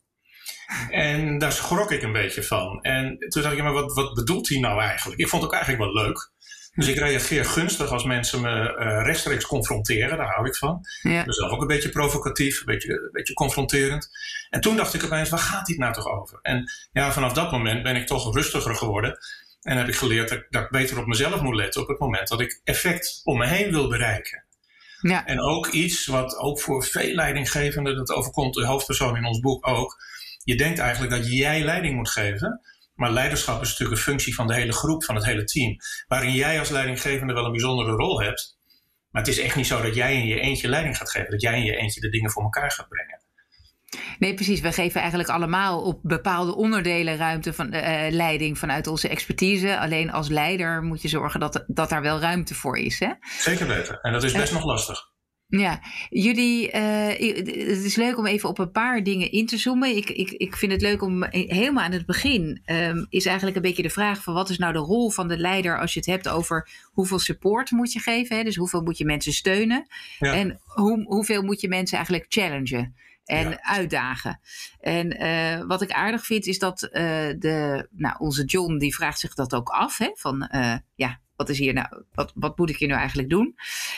En 0.90 1.38
daar 1.38 1.52
schrok 1.52 1.90
ik 1.90 2.02
een 2.02 2.12
beetje 2.12 2.42
van. 2.42 2.82
En 2.82 3.18
toen 3.18 3.42
dacht 3.42 3.54
ik, 3.54 3.62
maar 3.62 3.72
wat, 3.72 3.94
wat 3.94 4.14
bedoelt 4.14 4.48
hij 4.48 4.58
nou 4.58 4.80
eigenlijk? 4.80 5.20
Ik 5.20 5.28
vond 5.28 5.42
het 5.42 5.50
ook 5.50 5.58
eigenlijk 5.58 5.92
wel 5.92 6.04
leuk. 6.04 6.30
Dus 6.74 6.88
ik 6.88 6.98
reageer 6.98 7.44
gunstig 7.44 7.90
als 7.90 8.04
mensen 8.04 8.40
me 8.40 8.76
uh, 8.78 9.04
rechtstreeks 9.04 9.46
confronteren. 9.46 10.16
Daar 10.16 10.34
hou 10.34 10.46
ik 10.46 10.56
van. 10.56 10.80
Ja. 11.02 11.24
Dus 11.24 11.36
zelf 11.36 11.50
ook 11.50 11.60
een 11.60 11.66
beetje 11.66 11.88
provocatief, 11.88 12.58
een 12.58 12.66
beetje, 12.66 12.92
een 12.92 13.12
beetje 13.12 13.34
confronterend. 13.34 14.08
En 14.50 14.60
toen 14.60 14.76
dacht 14.76 14.94
ik 14.94 15.04
opeens, 15.04 15.28
waar 15.28 15.38
gaat 15.38 15.66
dit 15.66 15.78
nou 15.78 15.92
toch 15.92 16.06
over? 16.06 16.38
En 16.42 16.70
ja, 16.92 17.12
vanaf 17.12 17.32
dat 17.32 17.50
moment 17.50 17.82
ben 17.82 17.96
ik 17.96 18.06
toch 18.06 18.34
rustiger 18.34 18.74
geworden. 18.74 19.18
En 19.62 19.76
heb 19.76 19.88
ik 19.88 19.96
geleerd 19.96 20.28
dat, 20.28 20.44
dat 20.50 20.62
ik 20.62 20.70
beter 20.70 20.98
op 20.98 21.06
mezelf 21.06 21.40
moet 21.40 21.54
letten 21.54 21.82
op 21.82 21.88
het 21.88 21.98
moment 21.98 22.28
dat 22.28 22.40
ik 22.40 22.60
effect 22.64 23.20
om 23.24 23.38
me 23.38 23.46
heen 23.46 23.70
wil 23.70 23.88
bereiken. 23.88 24.44
Ja. 25.00 25.26
En 25.26 25.40
ook 25.40 25.66
iets 25.66 26.06
wat 26.06 26.36
ook 26.36 26.60
voor 26.60 26.84
veel 26.84 27.14
leidinggevenden, 27.14 27.96
dat 27.96 28.12
overkomt 28.12 28.54
de 28.54 28.66
hoofdpersoon 28.66 29.16
in 29.16 29.24
ons 29.24 29.40
boek 29.40 29.68
ook 29.68 29.96
je 30.42 30.56
denkt 30.56 30.78
eigenlijk 30.78 31.12
dat 31.12 31.32
jij 31.32 31.64
leiding 31.64 31.96
moet 31.96 32.10
geven. 32.10 32.60
Maar 32.94 33.10
leiderschap 33.10 33.62
is 33.62 33.68
natuurlijk 33.68 33.98
een 33.98 34.04
functie 34.04 34.34
van 34.34 34.46
de 34.46 34.54
hele 34.54 34.72
groep, 34.72 35.04
van 35.04 35.14
het 35.14 35.24
hele 35.24 35.44
team. 35.44 35.76
Waarin 36.06 36.32
jij 36.32 36.58
als 36.58 36.68
leidinggevende 36.68 37.32
wel 37.32 37.44
een 37.44 37.50
bijzondere 37.50 37.92
rol 37.92 38.20
hebt. 38.20 38.58
Maar 39.10 39.22
het 39.22 39.30
is 39.30 39.38
echt 39.38 39.56
niet 39.56 39.66
zo 39.66 39.82
dat 39.82 39.94
jij 39.94 40.14
in 40.14 40.26
je 40.26 40.40
eentje 40.40 40.68
leiding 40.68 40.96
gaat 40.96 41.10
geven. 41.10 41.30
Dat 41.30 41.40
jij 41.40 41.58
in 41.58 41.64
je 41.64 41.76
eentje 41.76 42.00
de 42.00 42.08
dingen 42.08 42.30
voor 42.30 42.42
elkaar 42.42 42.70
gaat 42.70 42.88
brengen. 42.88 43.20
Nee, 44.18 44.34
precies. 44.34 44.60
We 44.60 44.72
geven 44.72 45.00
eigenlijk 45.00 45.30
allemaal 45.30 45.82
op 45.82 46.00
bepaalde 46.02 46.54
onderdelen 46.54 47.16
ruimte 47.16 47.52
van 47.52 47.74
uh, 47.74 48.06
leiding 48.10 48.58
vanuit 48.58 48.86
onze 48.86 49.08
expertise. 49.08 49.78
Alleen 49.78 50.10
als 50.10 50.28
leider 50.28 50.82
moet 50.82 51.02
je 51.02 51.08
zorgen 51.08 51.40
dat, 51.40 51.64
dat 51.66 51.88
daar 51.88 52.02
wel 52.02 52.20
ruimte 52.20 52.54
voor 52.54 52.78
is. 52.78 52.98
Hè? 52.98 53.12
Zeker 53.38 53.66
weten. 53.66 54.00
En 54.00 54.12
dat 54.12 54.22
is 54.22 54.32
best 54.32 54.52
uh, 54.52 54.54
nog 54.54 54.64
lastig. 54.64 55.11
Ja, 55.58 55.80
jullie, 56.08 56.66
uh, 56.66 57.06
het 57.06 57.84
is 57.84 57.96
leuk 57.96 58.18
om 58.18 58.26
even 58.26 58.48
op 58.48 58.58
een 58.58 58.70
paar 58.70 59.02
dingen 59.02 59.30
in 59.30 59.46
te 59.46 59.56
zoomen. 59.56 59.96
Ik, 59.96 60.10
ik, 60.10 60.30
ik 60.30 60.56
vind 60.56 60.72
het 60.72 60.80
leuk 60.80 61.02
om 61.02 61.24
helemaal 61.30 61.84
aan 61.84 61.92
het 61.92 62.06
begin, 62.06 62.62
um, 62.66 63.06
is 63.08 63.26
eigenlijk 63.26 63.56
een 63.56 63.62
beetje 63.62 63.82
de 63.82 63.90
vraag 63.90 64.22
van 64.22 64.34
wat 64.34 64.50
is 64.50 64.58
nou 64.58 64.72
de 64.72 64.78
rol 64.78 65.10
van 65.10 65.28
de 65.28 65.38
leider 65.38 65.78
als 65.78 65.92
je 65.92 65.98
het 65.98 66.08
hebt 66.08 66.28
over 66.28 66.68
hoeveel 66.84 67.18
support 67.18 67.70
moet 67.70 67.92
je 67.92 67.98
geven. 67.98 68.36
Hè? 68.36 68.42
Dus 68.42 68.56
hoeveel 68.56 68.82
moet 68.82 68.98
je 68.98 69.04
mensen 69.04 69.32
steunen 69.32 69.86
ja. 70.18 70.34
en 70.34 70.60
hoe, 70.64 71.04
hoeveel 71.04 71.42
moet 71.42 71.60
je 71.60 71.68
mensen 71.68 71.96
eigenlijk 71.96 72.26
challengen 72.28 72.94
en 73.24 73.48
ja. 73.48 73.62
uitdagen. 73.62 74.40
En 74.80 75.22
uh, 75.22 75.66
wat 75.66 75.82
ik 75.82 75.90
aardig 75.90 76.26
vind 76.26 76.46
is 76.46 76.58
dat 76.58 76.82
uh, 76.82 76.90
de, 77.38 77.88
nou, 77.90 78.16
onze 78.18 78.44
John 78.44 78.76
die 78.76 78.94
vraagt 78.94 79.20
zich 79.20 79.34
dat 79.34 79.54
ook 79.54 79.68
af. 79.68 79.98
Hè? 79.98 80.10
Van 80.14 80.48
ja, 80.94 81.20
wat 81.42 81.50
is 81.50 81.58
hier 81.58 81.72
nou, 81.72 81.86
wat, 82.12 82.32
wat 82.34 82.58
moet 82.58 82.70
ik 82.70 82.76
hier 82.76 82.88
nou 82.88 83.00
eigenlijk 83.00 83.30
doen? 83.30 83.54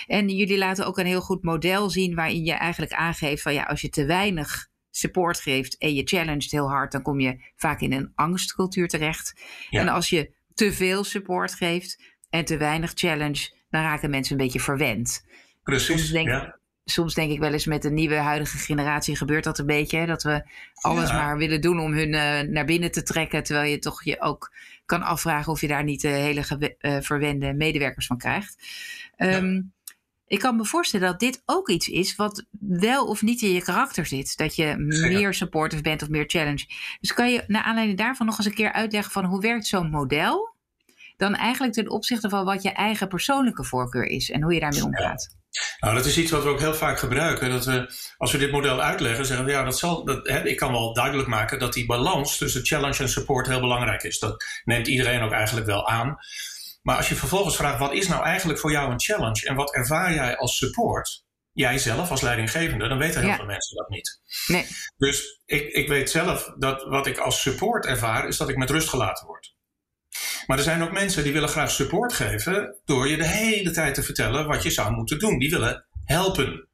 En 0.06 0.28
jullie 0.28 0.58
laten 0.58 0.86
ook 0.86 0.98
een 0.98 1.06
heel 1.06 1.20
goed 1.20 1.42
model 1.42 1.90
zien 1.90 2.14
waarin 2.14 2.44
je 2.44 2.52
eigenlijk 2.52 2.92
aangeeft 2.92 3.42
van 3.42 3.54
ja, 3.54 3.62
als 3.62 3.80
je 3.80 3.88
te 3.88 4.04
weinig 4.04 4.68
support 4.90 5.40
geeft 5.40 5.78
en 5.78 5.94
je 5.94 6.02
challenged 6.04 6.50
heel 6.50 6.68
hard, 6.68 6.92
dan 6.92 7.02
kom 7.02 7.20
je 7.20 7.38
vaak 7.56 7.80
in 7.80 7.92
een 7.92 8.12
angstcultuur 8.14 8.88
terecht. 8.88 9.34
Ja. 9.70 9.80
En 9.80 9.88
als 9.88 10.08
je 10.08 10.30
te 10.54 10.72
veel 10.72 11.04
support 11.04 11.54
geeft 11.54 12.02
en 12.30 12.44
te 12.44 12.56
weinig 12.56 12.92
challenge, 12.94 13.52
dan 13.70 13.82
raken 13.82 14.10
mensen 14.10 14.32
een 14.36 14.44
beetje 14.44 14.60
verwend. 14.60 15.24
Precies. 15.62 15.86
Soms 15.86 16.10
denk, 16.10 16.28
ja. 16.28 16.58
soms 16.84 17.14
denk 17.14 17.30
ik 17.30 17.38
wel 17.38 17.52
eens 17.52 17.66
met 17.66 17.82
de 17.82 17.90
nieuwe 17.90 18.14
huidige 18.14 18.58
generatie 18.58 19.16
gebeurt 19.16 19.44
dat 19.44 19.58
een 19.58 19.66
beetje. 19.66 19.98
Hè? 19.98 20.06
Dat 20.06 20.22
we 20.22 20.42
alles 20.74 21.10
ja. 21.10 21.16
maar 21.16 21.36
willen 21.36 21.60
doen 21.60 21.80
om 21.80 21.92
hun 21.92 22.12
uh, 22.12 22.40
naar 22.40 22.64
binnen 22.64 22.90
te 22.90 23.02
trekken. 23.02 23.42
Terwijl 23.42 23.70
je 23.70 23.78
toch 23.78 24.04
je 24.04 24.20
ook 24.20 24.52
kan 24.86 25.02
afvragen 25.02 25.52
of 25.52 25.60
je 25.60 25.68
daar 25.68 25.84
niet 25.84 26.00
de 26.00 26.08
hele 26.08 26.76
uh, 26.80 26.96
verwende 27.00 27.54
medewerkers 27.54 28.06
van 28.06 28.18
krijgt. 28.18 28.66
Um, 29.16 29.54
ja. 29.54 29.62
Ik 30.26 30.38
kan 30.38 30.56
me 30.56 30.64
voorstellen 30.64 31.10
dat 31.10 31.20
dit 31.20 31.42
ook 31.44 31.68
iets 31.68 31.88
is 31.88 32.16
wat 32.16 32.46
wel 32.60 33.06
of 33.06 33.22
niet 33.22 33.42
in 33.42 33.52
je 33.52 33.62
karakter 33.62 34.06
zit. 34.06 34.36
Dat 34.36 34.56
je 34.56 34.74
meer 35.10 35.34
supportive 35.34 35.82
bent 35.82 36.02
of 36.02 36.08
meer 36.08 36.24
challenge. 36.26 36.66
Dus 37.00 37.14
kan 37.14 37.32
je 37.32 37.44
naar 37.46 37.62
aanleiding 37.62 37.98
daarvan 37.98 38.26
nog 38.26 38.36
eens 38.38 38.46
een 38.46 38.54
keer 38.54 38.72
uitleggen 38.72 39.12
van 39.12 39.24
hoe 39.24 39.40
werkt 39.40 39.66
zo'n 39.66 39.90
model? 39.90 40.54
Dan 41.16 41.34
eigenlijk 41.34 41.74
ten 41.74 41.90
opzichte 41.90 42.28
van 42.28 42.44
wat 42.44 42.62
je 42.62 42.72
eigen 42.72 43.08
persoonlijke 43.08 43.64
voorkeur 43.64 44.04
is 44.04 44.30
en 44.30 44.42
hoe 44.42 44.54
je 44.54 44.60
daarmee 44.60 44.84
omgaat. 44.84 45.36
Nou, 45.84 45.96
dat 45.96 46.06
is 46.06 46.18
iets 46.18 46.30
wat 46.30 46.42
we 46.42 46.48
ook 46.48 46.60
heel 46.60 46.74
vaak 46.74 46.98
gebruiken. 46.98 47.50
Dat 47.50 47.64
we, 47.64 47.94
als 48.16 48.32
we 48.32 48.38
dit 48.38 48.50
model 48.50 48.80
uitleggen, 48.82 49.26
zeggen 49.26 49.46
we 49.46 49.52
ja, 49.52 49.64
dat 49.64 49.78
zal, 49.78 50.04
dat, 50.04 50.28
hè, 50.28 50.46
ik 50.46 50.56
kan 50.56 50.72
wel 50.72 50.94
duidelijk 50.94 51.28
maken 51.28 51.58
dat 51.58 51.72
die 51.72 51.86
balans 51.86 52.36
tussen 52.38 52.64
challenge 52.64 53.02
en 53.02 53.08
support 53.08 53.46
heel 53.46 53.60
belangrijk 53.60 54.02
is. 54.02 54.18
Dat 54.18 54.44
neemt 54.64 54.86
iedereen 54.86 55.22
ook 55.22 55.32
eigenlijk 55.32 55.66
wel 55.66 55.88
aan. 55.88 56.16
Maar 56.82 56.96
als 56.96 57.08
je 57.08 57.14
vervolgens 57.14 57.56
vraagt, 57.56 57.78
wat 57.78 57.92
is 57.92 58.08
nou 58.08 58.24
eigenlijk 58.24 58.58
voor 58.58 58.70
jou 58.70 58.92
een 58.92 59.00
challenge 59.00 59.46
en 59.48 59.54
wat 59.54 59.74
ervaar 59.74 60.14
jij 60.14 60.36
als 60.36 60.56
support? 60.56 61.24
Jij 61.52 61.78
zelf 61.78 62.10
als 62.10 62.20
leidinggevende, 62.20 62.88
dan 62.88 62.98
weten 62.98 63.20
heel 63.20 63.28
ja. 63.28 63.36
veel 63.36 63.44
mensen 63.44 63.76
dat 63.76 63.88
niet. 63.88 64.20
Nee. 64.46 64.66
Dus 64.96 65.40
ik, 65.44 65.72
ik 65.72 65.88
weet 65.88 66.10
zelf 66.10 66.52
dat 66.58 66.82
wat 66.82 67.06
ik 67.06 67.18
als 67.18 67.40
support 67.40 67.86
ervaar, 67.86 68.28
is 68.28 68.36
dat 68.36 68.48
ik 68.48 68.56
met 68.56 68.70
rust 68.70 68.88
gelaten 68.88 69.26
word. 69.26 69.53
Maar 70.46 70.58
er 70.58 70.64
zijn 70.64 70.82
ook 70.82 70.92
mensen 70.92 71.22
die 71.22 71.32
willen 71.32 71.48
graag 71.48 71.70
support 71.70 72.12
geven 72.12 72.76
door 72.84 73.08
je 73.08 73.16
de 73.16 73.26
hele 73.26 73.70
tijd 73.70 73.94
te 73.94 74.02
vertellen 74.02 74.46
wat 74.46 74.62
je 74.62 74.70
zou 74.70 74.92
moeten 74.92 75.18
doen. 75.18 75.38
Die 75.38 75.50
willen 75.50 75.86
helpen. 76.04 76.68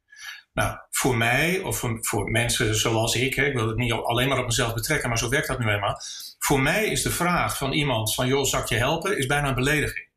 Nou, 0.53 0.79
voor 0.91 1.17
mij 1.17 1.61
of 1.61 1.79
voor, 1.79 1.99
voor 2.01 2.31
mensen 2.31 2.75
zoals 2.75 3.15
ik, 3.15 3.35
hè, 3.35 3.45
ik 3.45 3.55
wil 3.55 3.69
het 3.69 3.77
niet 3.77 3.93
alleen 3.93 4.29
maar 4.29 4.39
op 4.39 4.47
mezelf 4.47 4.75
betrekken, 4.75 5.09
maar 5.09 5.19
zo 5.19 5.29
werkt 5.29 5.47
dat 5.47 5.59
nu 5.59 5.69
eenmaal. 5.69 6.01
Voor 6.39 6.61
mij 6.61 6.87
is 6.87 7.03
de 7.03 7.11
vraag 7.11 7.57
van 7.57 7.73
iemand 7.73 8.15
van 8.15 8.27
joh, 8.27 8.45
zal 8.45 8.61
ik 8.61 8.69
je 8.69 8.77
helpen, 8.77 9.19
is 9.19 9.27
bijna 9.27 9.49
een 9.49 9.55
belediging. 9.55 10.09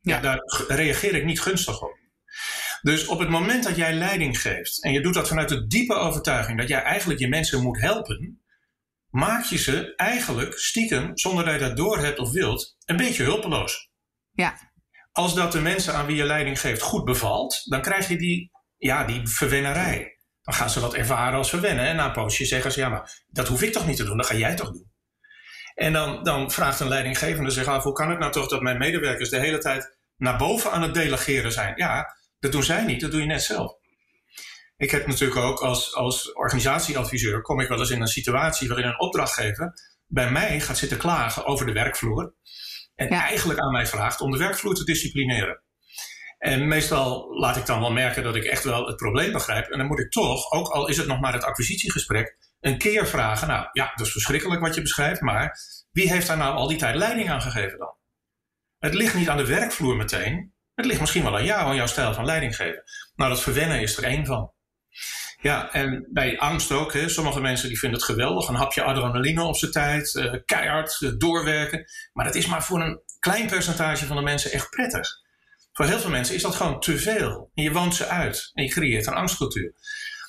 Ja. 0.00 0.14
ja 0.14 0.20
daar 0.20 0.40
reageer 0.68 1.14
ik 1.14 1.24
niet 1.24 1.40
gunstig 1.40 1.82
op. 1.82 1.96
Dus 2.82 3.06
op 3.06 3.18
het 3.18 3.28
moment 3.28 3.64
dat 3.64 3.76
jij 3.76 3.94
leiding 3.94 4.40
geeft 4.40 4.82
en 4.82 4.92
je 4.92 5.00
doet 5.00 5.14
dat 5.14 5.28
vanuit 5.28 5.48
de 5.48 5.66
diepe 5.66 5.94
overtuiging 5.94 6.58
dat 6.58 6.68
jij 6.68 6.82
eigenlijk 6.82 7.20
je 7.20 7.28
mensen 7.28 7.62
moet 7.62 7.80
helpen, 7.80 8.42
maak 9.18 9.44
je 9.44 9.58
ze 9.58 9.94
eigenlijk 9.96 10.58
stiekem, 10.58 11.18
zonder 11.18 11.44
dat 11.44 11.54
je 11.54 11.60
dat 11.60 11.76
doorhebt 11.76 12.18
of 12.18 12.30
wilt, 12.30 12.76
een 12.84 12.96
beetje 12.96 13.22
hulpeloos. 13.22 13.90
Ja. 14.32 14.58
Als 15.12 15.34
dat 15.34 15.52
de 15.52 15.60
mensen 15.60 15.94
aan 15.94 16.06
wie 16.06 16.16
je 16.16 16.24
leiding 16.24 16.60
geeft 16.60 16.82
goed 16.82 17.04
bevalt, 17.04 17.62
dan 17.64 17.80
krijg 17.80 18.08
je 18.08 18.16
die, 18.16 18.50
ja, 18.76 19.04
die 19.04 19.28
verwennerij. 19.28 20.18
Dan 20.42 20.54
gaan 20.54 20.70
ze 20.70 20.80
dat 20.80 20.94
ervaren 20.94 21.38
als 21.38 21.50
verwennen. 21.50 21.86
En 21.86 21.96
na 21.96 22.06
een 22.06 22.12
poosje 22.12 22.44
zeggen 22.44 22.72
ze, 22.72 22.80
ja, 22.80 22.88
maar 22.88 23.22
dat 23.26 23.48
hoef 23.48 23.62
ik 23.62 23.72
toch 23.72 23.86
niet 23.86 23.96
te 23.96 24.04
doen, 24.04 24.16
dat 24.16 24.26
ga 24.26 24.34
jij 24.34 24.54
toch 24.54 24.72
doen. 24.72 24.92
En 25.74 25.92
dan, 25.92 26.22
dan 26.22 26.50
vraagt 26.50 26.80
een 26.80 26.88
leidinggevende 26.88 27.50
zich 27.50 27.66
af, 27.66 27.82
hoe 27.82 27.92
kan 27.92 28.10
het 28.10 28.18
nou 28.18 28.32
toch 28.32 28.48
dat 28.48 28.60
mijn 28.60 28.78
medewerkers 28.78 29.30
de 29.30 29.40
hele 29.40 29.58
tijd 29.58 29.96
naar 30.16 30.38
boven 30.38 30.70
aan 30.70 30.82
het 30.82 30.94
delegeren 30.94 31.52
zijn? 31.52 31.72
Ja, 31.76 32.16
dat 32.38 32.52
doen 32.52 32.62
zij 32.62 32.84
niet, 32.84 33.00
dat 33.00 33.10
doe 33.10 33.20
je 33.20 33.26
net 33.26 33.42
zelf. 33.42 33.72
Ik 34.78 34.90
heb 34.90 35.06
natuurlijk 35.06 35.40
ook 35.40 35.60
als, 35.60 35.94
als 35.94 36.32
organisatieadviseur, 36.32 37.42
kom 37.42 37.60
ik 37.60 37.68
wel 37.68 37.78
eens 37.78 37.90
in 37.90 38.00
een 38.00 38.08
situatie 38.08 38.68
waarin 38.68 38.86
een 38.86 39.00
opdrachtgever 39.00 39.72
bij 40.06 40.30
mij 40.30 40.60
gaat 40.60 40.78
zitten 40.78 40.98
klagen 40.98 41.46
over 41.46 41.66
de 41.66 41.72
werkvloer. 41.72 42.34
En 42.94 43.08
eigenlijk 43.08 43.58
aan 43.58 43.72
mij 43.72 43.86
vraagt 43.86 44.20
om 44.20 44.30
de 44.30 44.38
werkvloer 44.38 44.74
te 44.74 44.84
disciplineren. 44.84 45.62
En 46.38 46.68
meestal 46.68 47.38
laat 47.38 47.56
ik 47.56 47.66
dan 47.66 47.80
wel 47.80 47.92
merken 47.92 48.22
dat 48.22 48.36
ik 48.36 48.44
echt 48.44 48.64
wel 48.64 48.86
het 48.86 48.96
probleem 48.96 49.32
begrijp. 49.32 49.66
En 49.66 49.78
dan 49.78 49.86
moet 49.86 50.00
ik 50.00 50.10
toch, 50.10 50.52
ook 50.52 50.68
al 50.68 50.88
is 50.88 50.96
het 50.96 51.06
nog 51.06 51.20
maar 51.20 51.32
het 51.32 51.44
acquisitiegesprek, 51.44 52.36
een 52.60 52.78
keer 52.78 53.06
vragen. 53.06 53.48
Nou 53.48 53.68
ja, 53.72 53.92
dat 53.94 54.06
is 54.06 54.12
verschrikkelijk 54.12 54.60
wat 54.60 54.74
je 54.74 54.82
beschrijft, 54.82 55.20
maar 55.20 55.58
wie 55.90 56.10
heeft 56.10 56.26
daar 56.26 56.36
nou 56.36 56.54
al 56.54 56.68
die 56.68 56.78
tijd 56.78 56.94
leiding 56.94 57.30
aan 57.30 57.42
gegeven 57.42 57.78
dan? 57.78 57.94
Het 58.78 58.94
ligt 58.94 59.14
niet 59.14 59.28
aan 59.28 59.36
de 59.36 59.46
werkvloer 59.46 59.96
meteen. 59.96 60.52
Het 60.74 60.86
ligt 60.86 61.00
misschien 61.00 61.22
wel 61.22 61.36
aan 61.36 61.44
jou, 61.44 61.60
aan 61.60 61.76
jouw 61.76 61.86
stijl 61.86 62.14
van 62.14 62.24
leiding 62.24 62.56
geven. 62.56 62.82
Nou, 63.14 63.30
dat 63.30 63.42
verwennen 63.42 63.80
is 63.80 63.96
er 63.96 64.04
één 64.04 64.26
van. 64.26 64.52
Ja, 65.40 65.72
en 65.72 66.08
bij 66.12 66.38
angst 66.38 66.72
ook. 66.72 66.92
Hè. 66.92 67.08
Sommige 67.08 67.40
mensen 67.40 67.68
die 67.68 67.78
vinden 67.78 67.98
het 67.98 68.08
geweldig. 68.08 68.48
Een 68.48 68.54
hapje 68.54 68.82
adrenaline 68.82 69.42
op 69.42 69.56
zijn 69.56 69.70
tijd. 69.70 70.14
Uh, 70.14 70.34
keihard 70.44 71.00
uh, 71.00 71.12
doorwerken. 71.16 71.84
Maar 72.12 72.24
dat 72.24 72.34
is 72.34 72.46
maar 72.46 72.64
voor 72.64 72.80
een 72.80 73.00
klein 73.18 73.46
percentage 73.46 74.06
van 74.06 74.16
de 74.16 74.22
mensen 74.22 74.52
echt 74.52 74.70
prettig. 74.70 75.08
Voor 75.72 75.86
heel 75.86 75.98
veel 75.98 76.10
mensen 76.10 76.34
is 76.34 76.42
dat 76.42 76.54
gewoon 76.54 76.80
te 76.80 76.98
veel. 76.98 77.50
En 77.54 77.62
je 77.62 77.72
woont 77.72 77.94
ze 77.94 78.06
uit. 78.06 78.50
En 78.54 78.64
je 78.64 78.70
creëert 78.70 79.06
een 79.06 79.14
angstcultuur. 79.14 79.74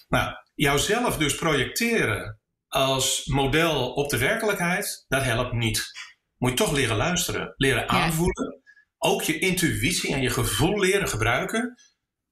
Nou, 0.07 0.33
jouzelf 0.55 1.17
dus 1.17 1.35
projecteren 1.35 2.39
als 2.67 3.25
model 3.25 3.93
op 3.93 4.09
de 4.09 4.17
werkelijkheid, 4.17 5.05
dat 5.07 5.23
helpt 5.23 5.53
niet. 5.53 5.91
Moet 6.37 6.49
je 6.49 6.55
toch 6.55 6.71
leren 6.71 6.95
luisteren, 6.95 7.53
leren 7.57 7.89
aanvoelen. 7.89 8.61
Ook 8.97 9.21
je 9.21 9.39
intuïtie 9.39 10.13
en 10.13 10.21
je 10.21 10.29
gevoel 10.29 10.79
leren 10.79 11.07
gebruiken. 11.07 11.81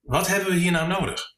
Wat 0.02 0.28
hebben 0.28 0.54
we 0.54 0.60
hier 0.60 0.72
nou 0.72 0.88
nodig? 0.88 1.37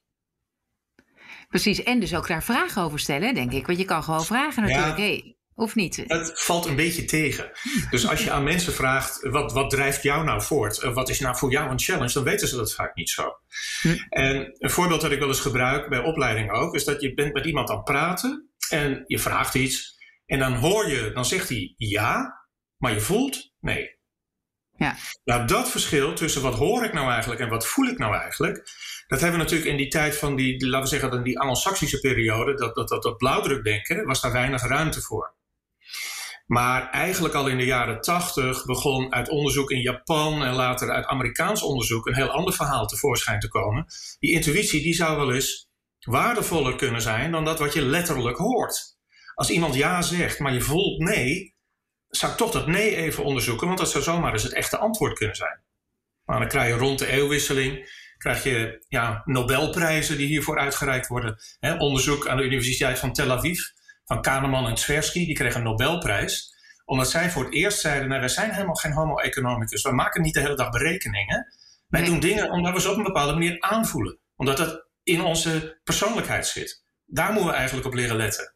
Precies, 1.49 1.83
en 1.83 1.99
dus 1.99 2.15
ook 2.15 2.27
daar 2.27 2.43
vragen 2.43 2.81
over 2.81 2.99
stellen, 2.99 3.33
denk 3.33 3.51
ik. 3.51 3.65
Want 3.65 3.77
je 3.77 3.85
kan 3.85 4.03
gewoon 4.03 4.25
vragen 4.25 4.63
natuurlijk. 4.63 4.97
Ja. 4.97 5.03
Hey, 5.03 5.37
of 5.55 5.75
niet? 5.75 6.03
Het 6.07 6.31
valt 6.33 6.65
een 6.65 6.75
beetje 6.75 7.05
tegen. 7.05 7.51
Dus 7.89 8.07
als 8.07 8.23
je 8.23 8.31
aan 8.31 8.43
mensen 8.43 8.73
vraagt, 8.73 9.27
wat, 9.29 9.53
wat 9.53 9.69
drijft 9.69 10.03
jou 10.03 10.23
nou 10.23 10.41
voort? 10.41 10.83
Wat 10.93 11.09
is 11.09 11.19
nou 11.19 11.37
voor 11.37 11.51
jou 11.51 11.69
een 11.69 11.79
challenge? 11.79 12.13
Dan 12.13 12.23
weten 12.23 12.47
ze 12.47 12.55
dat 12.55 12.73
vaak 12.73 12.95
niet 12.95 13.09
zo. 13.09 13.31
Hm. 13.81 13.97
En 14.09 14.55
een 14.57 14.69
voorbeeld 14.69 15.01
dat 15.01 15.11
ik 15.11 15.19
wel 15.19 15.27
eens 15.27 15.39
gebruik 15.39 15.89
bij 15.89 15.99
opleiding 15.99 16.51
ook, 16.51 16.75
is 16.75 16.83
dat 16.83 17.01
je 17.01 17.13
bent 17.13 17.33
met 17.33 17.45
iemand 17.45 17.69
aan 17.69 17.75
het 17.75 17.85
praten 17.85 18.49
en 18.69 19.03
je 19.05 19.19
vraagt 19.19 19.55
iets. 19.55 19.97
En 20.25 20.39
dan 20.39 20.53
hoor 20.53 20.89
je, 20.89 21.11
dan 21.13 21.25
zegt 21.25 21.49
hij 21.49 21.73
ja, 21.77 22.45
maar 22.77 22.93
je 22.93 23.01
voelt 23.01 23.53
nee. 23.59 23.98
Ja. 24.79 24.95
Nou, 25.23 25.47
dat 25.47 25.69
verschil 25.69 26.13
tussen 26.13 26.41
wat 26.41 26.55
hoor 26.55 26.83
ik 26.83 26.93
nou 26.93 27.11
eigenlijk 27.11 27.41
en 27.41 27.49
wat 27.49 27.67
voel 27.67 27.87
ik 27.87 27.97
nou 27.97 28.15
eigenlijk, 28.15 28.69
dat 29.07 29.19
hebben 29.21 29.37
we 29.37 29.43
natuurlijk 29.43 29.71
in 29.71 29.77
die 29.77 29.87
tijd 29.87 30.17
van 30.17 30.35
die, 30.35 30.67
laten 30.67 30.89
we 30.89 30.99
zeggen, 30.99 31.23
die 31.23 31.39
Anglo-Saxische 31.39 31.99
periode, 31.99 32.53
dat, 32.53 32.75
dat, 32.75 32.89
dat, 32.89 33.03
dat 33.03 33.17
blauwdrukdenken, 33.17 34.05
was 34.05 34.21
daar 34.21 34.31
weinig 34.31 34.61
ruimte 34.61 35.01
voor. 35.01 35.37
Maar 36.45 36.89
eigenlijk 36.89 37.33
al 37.33 37.47
in 37.47 37.57
de 37.57 37.65
jaren 37.65 38.01
tachtig 38.01 38.65
begon 38.65 39.13
uit 39.13 39.29
onderzoek 39.29 39.71
in 39.71 39.81
Japan 39.81 40.43
en 40.43 40.53
later 40.53 40.89
uit 40.89 41.05
Amerikaans 41.05 41.61
onderzoek 41.63 42.05
een 42.05 42.15
heel 42.15 42.29
ander 42.29 42.53
verhaal 42.53 42.85
tevoorschijn 42.85 43.39
te 43.39 43.47
komen. 43.47 43.85
Die 44.19 44.31
intuïtie 44.31 44.81
die 44.81 44.93
zou 44.93 45.17
wel 45.17 45.33
eens 45.33 45.69
waardevoller 45.99 46.75
kunnen 46.75 47.01
zijn 47.01 47.31
dan 47.31 47.45
dat 47.45 47.59
wat 47.59 47.73
je 47.73 47.81
letterlijk 47.81 48.37
hoort. 48.37 48.97
Als 49.33 49.49
iemand 49.49 49.75
ja 49.75 50.01
zegt, 50.01 50.39
maar 50.39 50.53
je 50.53 50.61
voelt 50.61 50.99
nee, 50.99 51.55
zou 52.09 52.31
ik 52.31 52.37
toch 52.37 52.51
dat 52.51 52.67
nee 52.67 52.95
even 52.95 53.23
onderzoeken, 53.23 53.67
want 53.67 53.79
dat 53.79 53.91
zou 53.91 54.03
zomaar 54.03 54.33
eens 54.33 54.43
het 54.43 54.53
echte 54.53 54.77
antwoord 54.77 55.17
kunnen 55.17 55.35
zijn. 55.35 55.63
Maar 56.25 56.39
dan 56.39 56.47
krijg 56.47 56.67
je 56.67 56.79
rond 56.79 56.99
de 56.99 57.07
eeuwwisseling 57.07 57.87
krijg 58.19 58.43
je 58.43 58.85
ja, 58.87 59.21
Nobelprijzen 59.25 60.17
die 60.17 60.27
hiervoor 60.27 60.59
uitgereikt 60.59 61.07
worden. 61.07 61.37
onderzoek 61.77 62.27
aan 62.27 62.37
de 62.37 62.43
Universiteit 62.43 62.99
van 62.99 63.13
Tel 63.13 63.31
Aviv 63.31 63.59
van 64.05 64.21
Kahneman 64.21 64.67
en 64.67 64.75
Tversky, 64.75 65.25
die 65.25 65.35
kregen 65.35 65.57
een 65.57 65.65
Nobelprijs. 65.65 66.57
Omdat 66.85 67.09
zij 67.09 67.29
voor 67.29 67.43
het 67.43 67.53
eerst 67.53 67.79
zeiden, 67.79 68.07
nou, 68.07 68.19
wij 68.19 68.29
zijn 68.29 68.51
helemaal 68.51 68.75
geen 68.75 68.91
homo 68.91 69.17
economicus. 69.17 69.81
We 69.81 69.91
maken 69.91 70.21
niet 70.21 70.33
de 70.33 70.39
hele 70.39 70.55
dag 70.55 70.69
berekeningen. 70.69 71.53
Wij 71.87 72.03
doen 72.03 72.19
dingen 72.19 72.51
omdat 72.51 72.73
we 72.73 72.81
ze 72.81 72.89
op 72.89 72.97
een 72.97 73.03
bepaalde 73.03 73.33
manier 73.33 73.59
aanvoelen. 73.59 74.19
Omdat 74.35 74.57
het 74.57 74.87
in 75.03 75.21
onze 75.21 75.79
persoonlijkheid 75.83 76.47
zit. 76.47 76.83
Daar 77.05 77.31
moeten 77.31 77.49
we 77.49 77.55
eigenlijk 77.55 77.87
op 77.87 77.93
leren 77.93 78.15
letten. 78.15 78.53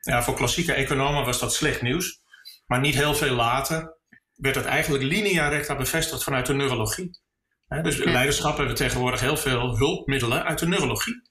Ja, 0.00 0.22
voor 0.22 0.34
klassieke 0.34 0.72
economen 0.72 1.24
was 1.24 1.38
dat 1.40 1.54
slecht 1.54 1.82
nieuws. 1.82 2.22
Maar 2.66 2.80
niet 2.80 2.94
heel 2.94 3.14
veel 3.14 3.34
later 3.34 3.98
werd 4.34 4.54
het 4.54 4.64
eigenlijk 4.64 5.04
linea 5.04 5.48
recta 5.48 5.76
bevestigd 5.76 6.24
vanuit 6.24 6.46
de 6.46 6.54
neurologie. 6.54 7.20
dus 7.82 8.04
leiderschap 8.04 8.56
hebben 8.56 8.74
tegenwoordig 8.74 9.20
heel 9.20 9.36
veel 9.36 9.76
hulpmiddelen 9.76 10.44
uit 10.44 10.58
de 10.58 10.66
neurologie. 10.66 11.22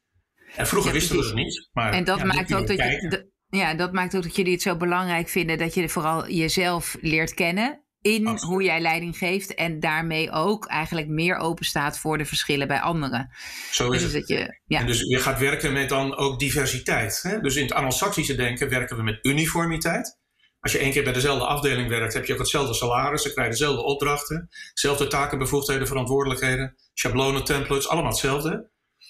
En 0.56 0.68
vroeger 0.68 0.92
wisten 0.92 1.18
we 1.18 1.26
het 1.26 1.34
niet. 1.34 1.70
Maar, 1.72 1.94
en 1.94 2.04
dat 2.04 2.24
maakt 2.24 2.54
ook 2.54 2.68
dat 2.68 2.78
je, 2.78 3.32
ja, 3.48 3.74
dat 3.74 3.94
maakt 3.94 4.16
ook 4.16 4.24
dat 4.24 4.36
jullie 4.36 4.52
het 4.52 4.62
zo 4.62 4.78
belangrijk 4.78 5.30
vinden 5.30 5.58
dat 5.58 5.74
je 5.74 5.90
vooral 5.90 6.30
jezelf 6.30 6.98
leert 7.02 7.34
kennen 7.34 7.84
in 8.02 8.28
hoe 8.28 8.64
jij 8.64 8.82
leiding 8.82 9.18
geeft 9.18 9.54
en 9.54 9.80
daarmee 9.80 10.32
ook 10.32 10.66
eigenlijk 10.66 11.08
meer 11.08 11.36
open 11.36 11.66
staat 11.66 12.00
voor 12.00 12.18
de 12.18 12.26
verschillen 12.26 12.68
bij 12.68 12.80
anderen. 12.80 13.30
Zo 13.72 13.92
is 13.92 14.02
dus 14.02 14.14
het. 14.14 14.28
Dat 14.28 14.38
je, 14.38 14.60
ja. 14.66 14.80
en 14.80 14.88
dus 14.88 15.00
je 15.00 15.20
gaat 15.20 15.40
werken 15.40 15.74
met 15.74 15.90
dan 15.90 16.18
ook 16.18 16.40
diversiteit. 16.40 17.20
Hè? 17.22 17.40
Dus 17.40 17.56
in 17.56 17.64
het 17.64 17.74
Anglo-Saxische 17.74 18.36
denken 18.36 18.70
werken 18.70 18.98
we 18.98 19.04
met 19.04 19.26
uniformiteit. 19.26 20.22
Als 20.64 20.72
je 20.72 20.78
één 20.78 20.92
keer 20.92 21.04
bij 21.04 21.14
dezelfde 21.14 21.46
afdeling 21.46 21.90
werkt, 21.90 22.14
heb 22.14 22.26
je 22.26 22.34
ook 22.34 22.40
hetzelfde 22.40 22.74
salaris, 22.74 23.24
dan 23.24 23.32
krijg 23.32 23.48
je 23.48 23.54
dezelfde 23.54 23.84
opdrachten, 23.84 24.50
dezelfde 24.74 25.08
taken, 25.08 25.38
bevoegdheden, 25.38 25.88
verantwoordelijkheden, 25.88 26.76
schablonen, 26.94 27.44
templates, 27.44 27.88
allemaal 27.88 28.12
hetzelfde. 28.12 28.70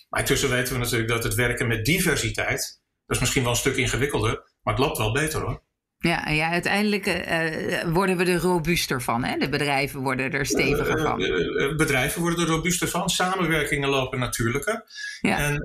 Maar 0.09 0.19
intussen 0.19 0.49
weten 0.49 0.73
we 0.73 0.79
natuurlijk 0.79 1.09
dat 1.09 1.23
het 1.23 1.35
werken 1.35 1.67
met 1.67 1.85
diversiteit, 1.85 2.81
dat 3.05 3.15
is 3.15 3.19
misschien 3.19 3.41
wel 3.41 3.51
een 3.51 3.57
stuk 3.57 3.75
ingewikkelder, 3.75 4.43
maar 4.61 4.73
het 4.73 4.83
loopt 4.83 4.97
wel 4.97 5.11
beter 5.11 5.41
hoor. 5.41 5.61
Ja, 5.97 6.29
ja 6.29 6.49
uiteindelijk 6.49 7.05
uh, 7.05 7.93
worden 7.93 8.17
we 8.17 8.25
er 8.25 8.39
robuuster 8.39 9.01
van. 9.01 9.23
Hè? 9.23 9.37
De 9.37 9.49
bedrijven 9.49 10.01
worden 10.01 10.31
er 10.31 10.45
steviger 10.45 10.99
van. 10.99 11.21
Uh, 11.21 11.75
bedrijven 11.75 12.21
worden 12.21 12.39
er 12.39 12.51
robuuster 12.51 12.87
van. 12.87 13.09
Samenwerkingen 13.09 13.89
lopen 13.89 14.19
natuurlijker. 14.19 14.83
Ja. 15.21 15.37
En 15.37 15.63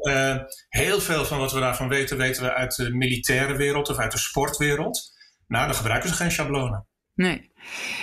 heel 0.68 1.00
veel 1.00 1.24
van 1.24 1.38
wat 1.38 1.52
we 1.52 1.60
daarvan 1.60 1.88
weten, 1.88 2.16
weten 2.16 2.42
we 2.42 2.54
uit 2.54 2.76
de 2.76 2.94
militaire 2.94 3.56
wereld 3.56 3.88
of 3.88 3.98
uit 3.98 4.12
de 4.12 4.18
sportwereld. 4.18 5.16
Nou, 5.48 5.66
dan 5.66 5.74
gebruiken 5.74 6.08
ze 6.08 6.14
geen 6.14 6.30
schablonen. 6.30 6.86
Nee. 7.14 7.50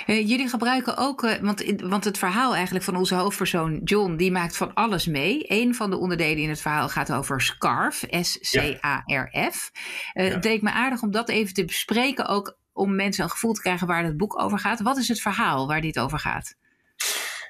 Uh, 0.08 0.28
jullie 0.28 0.50
gebruiken 0.50 0.98
ook, 0.98 1.24
uh, 1.24 1.34
want, 1.42 1.64
want 1.82 2.04
het 2.04 2.18
verhaal 2.18 2.54
eigenlijk 2.56 2.86
van 2.86 2.96
onze 2.96 3.16
hoofdpersoon 3.16 3.82
John, 3.84 4.16
die 4.16 4.32
maakt 4.32 4.58
van 4.58 4.74
alles 4.74 5.06
mee. 5.06 5.44
Een 5.48 5.76
van 5.76 5.90
de 5.90 5.98
onderdelen 5.98 6.44
in 6.44 6.50
het 6.50 6.62
verhaal 6.62 6.90
gaat 6.90 7.12
over 7.12 7.42
SCARF, 7.42 8.04
S-C-A-R-F. 8.10 9.72
Uh, 10.14 10.28
Het 10.34 10.44
leek 10.44 10.62
me 10.62 10.72
aardig 10.72 11.02
om 11.02 11.12
dat 11.12 11.30
even 11.30 11.54
te 11.54 11.66
bespreken, 11.66 12.28
ook 12.28 12.58
om 12.74 12.96
mensen 12.96 13.24
een 13.24 13.30
gevoel 13.30 13.54
te 13.54 13.62
krijgen 13.62 13.88
waar 13.88 14.04
het 14.04 14.18
boek 14.18 14.42
over 14.42 14.60
gaat. 14.60 14.82
Wat 14.82 14.98
is 14.98 15.08
het 15.08 15.22
verhaal 15.22 15.68
waar 15.68 15.82
dit 15.82 16.00
over 16.00 16.20
gaat? 16.20 16.56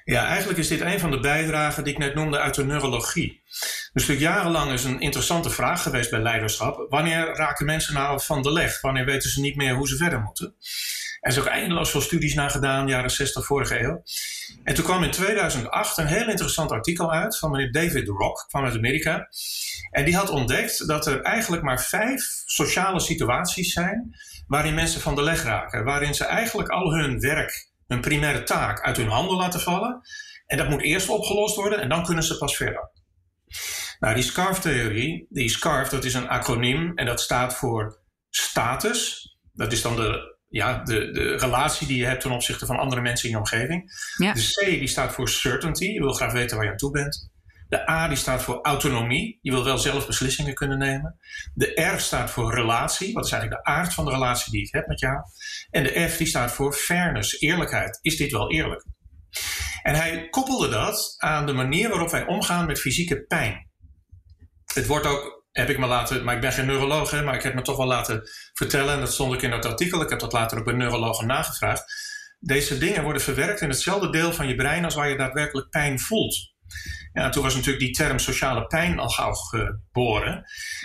Ja, 0.06 0.26
eigenlijk 0.26 0.58
is 0.58 0.68
dit 0.68 0.80
een 0.80 1.00
van 1.00 1.10
de 1.10 1.20
bijdragen 1.20 1.84
die 1.84 1.92
ik 1.92 1.98
net 1.98 2.14
noemde 2.14 2.38
uit 2.38 2.54
de 2.54 2.64
neurologie. 2.64 3.42
Dus 3.92 4.06
jarenlang 4.06 4.72
is 4.72 4.84
een 4.84 5.00
interessante 5.00 5.50
vraag 5.50 5.82
geweest 5.82 6.10
bij 6.10 6.20
leiderschap. 6.20 6.86
Wanneer 6.88 7.36
raken 7.36 7.66
mensen 7.66 7.94
nou 7.94 8.20
van 8.22 8.42
de 8.42 8.52
leg? 8.52 8.80
Wanneer 8.80 9.04
weten 9.04 9.30
ze 9.30 9.40
niet 9.40 9.56
meer 9.56 9.74
hoe 9.74 9.88
ze 9.88 9.96
verder 9.96 10.20
moeten? 10.20 10.54
Er 11.20 11.30
is 11.30 11.38
ook 11.38 11.46
eindeloos 11.46 11.90
veel 11.90 12.00
studies 12.00 12.34
naar 12.34 12.50
gedaan, 12.50 12.88
jaren 12.88 13.10
60 13.10 13.46
vorige 13.46 13.80
eeuw. 13.80 14.02
En 14.64 14.74
toen 14.74 14.84
kwam 14.84 15.02
in 15.02 15.10
2008 15.10 15.98
een 15.98 16.06
heel 16.06 16.28
interessant 16.28 16.70
artikel 16.70 17.12
uit 17.12 17.38
van 17.38 17.50
meneer 17.50 17.72
David 17.72 18.08
Rock, 18.08 18.44
kwam 18.48 18.64
uit 18.64 18.76
Amerika. 18.76 19.28
En 19.90 20.04
die 20.04 20.16
had 20.16 20.30
ontdekt 20.30 20.88
dat 20.88 21.06
er 21.06 21.20
eigenlijk 21.20 21.62
maar 21.62 21.82
vijf 21.82 22.22
sociale 22.44 23.00
situaties 23.00 23.72
zijn 23.72 24.16
waarin 24.46 24.74
mensen 24.74 25.00
van 25.00 25.14
de 25.14 25.22
leg 25.22 25.42
raken. 25.42 25.84
Waarin 25.84 26.14
ze 26.14 26.24
eigenlijk 26.24 26.68
al 26.68 26.92
hun 26.92 27.20
werk, 27.20 27.68
hun 27.86 28.00
primaire 28.00 28.42
taak 28.42 28.80
uit 28.80 28.96
hun 28.96 29.08
handen 29.08 29.36
laten 29.36 29.60
vallen. 29.60 30.00
En 30.46 30.56
dat 30.56 30.68
moet 30.68 30.82
eerst 30.82 31.08
opgelost 31.08 31.56
worden 31.56 31.80
en 31.80 31.88
dan 31.88 32.04
kunnen 32.04 32.24
ze 32.24 32.38
pas 32.38 32.56
verder. 32.56 32.90
Nou, 33.98 34.14
die 34.14 34.22
SCARF-theorie, 34.22 35.26
die 35.28 35.48
SCARF, 35.48 35.88
dat 35.88 36.04
is 36.04 36.14
een 36.14 36.28
acroniem 36.28 36.92
en 36.94 37.06
dat 37.06 37.20
staat 37.20 37.54
voor 37.54 37.98
status. 38.30 39.30
Dat 39.52 39.72
is 39.72 39.82
dan 39.82 39.96
de 39.96 40.36
ja, 40.48 40.82
de, 40.84 41.10
de 41.10 41.36
relatie 41.36 41.86
die 41.86 41.98
je 41.98 42.06
hebt 42.06 42.20
ten 42.20 42.30
opzichte 42.30 42.66
van 42.66 42.78
andere 42.78 43.00
mensen 43.00 43.28
in 43.28 43.34
je 43.34 43.40
omgeving. 43.40 43.90
De 44.16 44.54
C 44.54 44.64
die 44.64 44.88
staat 44.88 45.12
voor 45.12 45.28
certainty. 45.28 45.84
Je 45.84 46.00
wil 46.00 46.12
graag 46.12 46.32
weten 46.32 46.56
waar 46.56 46.64
je 46.64 46.70
aan 46.70 46.76
toe 46.76 46.90
bent. 46.90 47.30
De 47.68 47.90
A 47.90 48.08
die 48.08 48.16
staat 48.16 48.42
voor 48.42 48.58
autonomie. 48.62 49.38
Je 49.42 49.50
wil 49.50 49.64
wel 49.64 49.78
zelf 49.78 50.06
beslissingen 50.06 50.54
kunnen 50.54 50.78
nemen. 50.78 51.18
De 51.54 51.82
R 51.94 52.00
staat 52.00 52.30
voor 52.30 52.54
relatie. 52.54 53.12
Wat 53.12 53.24
is 53.24 53.32
eigenlijk 53.32 53.64
de 53.64 53.70
aard 53.70 53.94
van 53.94 54.04
de 54.04 54.10
relatie 54.10 54.52
die 54.52 54.62
ik 54.62 54.72
heb 54.72 54.86
met 54.86 55.00
jou? 55.00 55.16
En 55.70 55.82
de 55.82 56.08
F 56.08 56.16
die 56.16 56.26
staat 56.26 56.52
voor 56.52 56.72
fairness, 56.72 57.40
eerlijkheid. 57.40 57.98
Is 58.02 58.16
dit 58.16 58.32
wel 58.32 58.50
eerlijk? 58.50 58.84
En 59.82 59.94
hij 59.94 60.28
koppelde 60.28 60.68
dat 60.68 61.14
aan 61.18 61.46
de 61.46 61.52
manier 61.52 61.88
waarop 61.88 62.10
wij 62.10 62.26
omgaan 62.26 62.66
met 62.66 62.80
fysieke 62.80 63.24
pijn. 63.24 63.68
Het 64.74 64.86
wordt 64.86 65.06
ook, 65.06 65.44
heb 65.52 65.68
ik 65.68 65.78
me 65.78 65.86
laten, 65.86 66.24
maar 66.24 66.34
ik 66.34 66.40
ben 66.40 66.52
geen 66.52 66.66
neuroloog, 66.66 67.10
hè, 67.10 67.22
maar 67.22 67.34
ik 67.34 67.42
heb 67.42 67.54
me 67.54 67.62
toch 67.62 67.76
wel 67.76 67.86
laten 67.86 68.22
vertellen, 68.52 68.94
en 68.94 69.00
dat 69.00 69.12
stond 69.12 69.34
ik 69.34 69.42
in 69.42 69.50
dat 69.50 69.64
artikel, 69.64 70.02
ik 70.02 70.10
heb 70.10 70.18
dat 70.18 70.32
later 70.32 70.58
ook 70.58 70.64
bij 70.64 70.74
neurologen 70.74 71.26
nagevraagd. 71.26 71.84
Deze 72.40 72.78
dingen 72.78 73.02
worden 73.02 73.22
verwerkt 73.22 73.60
in 73.60 73.68
hetzelfde 73.68 74.10
deel 74.10 74.32
van 74.32 74.48
je 74.48 74.54
brein 74.54 74.84
als 74.84 74.94
waar 74.94 75.08
je 75.08 75.16
daadwerkelijk 75.16 75.68
pijn 75.70 76.00
voelt. 76.00 76.54
Ja, 77.12 77.28
toen 77.28 77.42
was 77.42 77.54
natuurlijk 77.54 77.84
die 77.84 77.94
term 77.94 78.18
sociale 78.18 78.66
pijn 78.66 78.98
al 78.98 79.08
gauw 79.08 79.32
geboren. 79.32 80.34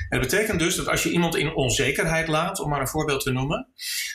En 0.09 0.19
dat 0.19 0.19
betekent 0.19 0.59
dus 0.59 0.75
dat 0.75 0.87
als 0.87 1.03
je 1.03 1.11
iemand 1.11 1.35
in 1.35 1.55
onzekerheid 1.55 2.27
laat, 2.27 2.59
om 2.59 2.69
maar 2.69 2.81
een 2.81 2.87
voorbeeld 2.87 3.21
te 3.21 3.31
noemen, 3.31 3.67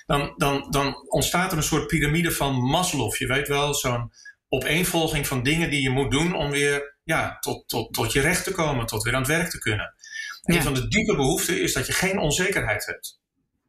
dan, 0.07 0.35
dan, 0.37 0.71
dan 0.71 0.95
ontstaat 1.09 1.51
er 1.51 1.57
een 1.57 1.63
soort 1.63 1.87
piramide 1.87 2.31
van 2.31 2.55
Maslow. 2.55 3.15
Je 3.15 3.27
weet 3.27 3.49
wel, 3.49 3.75
zo'n 3.75 4.13
opeenvolging 4.49 5.27
van 5.27 5.43
dingen 5.43 5.71
die 5.71 5.83
je 5.83 5.91
moet 5.91 6.11
doen 6.11 6.35
om 6.35 6.51
weer 6.51 6.99
ja, 7.05 7.39
tot, 7.39 7.69
tot, 7.69 7.95
tot 7.95 8.13
je 8.13 8.21
recht 8.21 8.45
te 8.45 8.53
komen, 8.53 8.87
tot 8.87 9.03
weer 9.03 9.15
aan 9.15 9.21
het 9.21 9.31
werk 9.31 9.51
te 9.51 9.59
kunnen. 9.59 9.95
Een 10.43 10.63
van 10.63 10.75
de 10.75 10.89
diepe 10.89 11.17
behoeften 11.17 11.63
is 11.63 11.73
dat 11.73 11.87
je 11.87 11.93
geen 11.93 12.19
onzekerheid 12.19 12.87
hebt. 12.87 13.21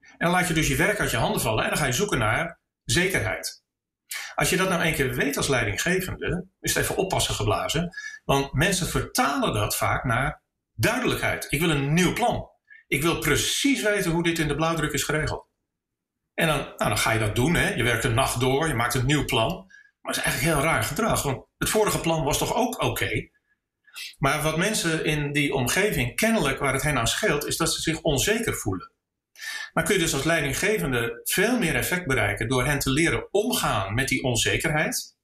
En 0.01 0.17
dan 0.17 0.31
laat 0.31 0.47
je 0.47 0.53
dus 0.53 0.67
je 0.67 0.75
werk 0.75 0.99
uit 0.99 1.11
je 1.11 1.17
handen 1.17 1.41
vallen 1.41 1.63
en 1.63 1.69
dan 1.69 1.77
ga 1.77 1.85
je 1.85 1.91
zoeken 1.91 2.17
naar 2.17 2.59
zekerheid. 2.83 3.63
Als 4.37 4.49
je 4.49 4.57
dat 4.57 4.69
nou 4.69 4.81
één 4.81 4.93
keer 4.93 5.15
weet 5.15 5.37
als 5.37 5.47
leidinggevende, 5.47 6.47
is 6.59 6.73
het 6.73 6.83
even 6.83 6.97
oppassen 6.97 7.33
geblazen. 7.33 7.89
Want 8.25 8.53
mensen 8.53 8.87
vertalen 8.87 9.53
dat 9.53 9.75
vaak 9.75 10.03
naar 10.03 10.43
duidelijkheid. 10.73 11.47
Ik 11.49 11.59
wil 11.59 11.69
een 11.69 11.93
nieuw 11.93 12.13
plan. 12.13 12.49
Ik 12.87 13.01
wil 13.01 13.19
precies 13.19 13.81
weten 13.81 14.11
hoe 14.11 14.23
dit 14.23 14.39
in 14.39 14.47
de 14.47 14.55
blauwdruk 14.55 14.93
is 14.93 15.03
geregeld. 15.03 15.47
En 16.33 16.47
dan, 16.47 16.57
nou, 16.57 16.77
dan 16.77 16.97
ga 16.97 17.11
je 17.11 17.19
dat 17.19 17.35
doen. 17.35 17.55
Hè? 17.55 17.73
Je 17.73 17.83
werkt 17.83 18.03
een 18.03 18.13
nacht 18.13 18.39
door, 18.39 18.67
je 18.67 18.73
maakt 18.73 18.93
een 18.93 19.05
nieuw 19.05 19.25
plan. 19.25 19.55
Maar 20.01 20.13
dat 20.13 20.17
is 20.17 20.23
eigenlijk 20.23 20.55
heel 20.55 20.65
raar 20.71 20.83
gedrag. 20.83 21.23
Want 21.23 21.45
het 21.57 21.69
vorige 21.69 21.99
plan 21.99 22.23
was 22.23 22.37
toch 22.37 22.55
ook 22.55 22.81
oké? 22.81 23.29
Maar 24.17 24.41
wat 24.41 24.57
mensen 24.57 25.05
in 25.05 25.31
die 25.31 25.53
omgeving 25.53 26.15
kennelijk 26.15 26.59
waar 26.59 26.73
het 26.73 26.83
hen 26.83 26.97
aan 26.97 27.07
scheelt, 27.07 27.45
is 27.45 27.57
dat 27.57 27.73
ze 27.73 27.81
zich 27.81 28.01
onzeker 28.01 28.53
voelen. 28.53 28.91
Maar 29.77 29.85
kun 29.85 29.95
je 29.95 30.01
dus 30.01 30.13
als 30.13 30.23
leidinggevende 30.23 31.21
veel 31.23 31.57
meer 31.57 31.75
effect 31.75 32.07
bereiken 32.07 32.47
door 32.47 32.65
hen 32.65 32.79
te 32.79 32.91
leren 32.91 33.27
omgaan 33.31 33.93
met 33.93 34.07
die 34.07 34.23
onzekerheid? 34.23 35.15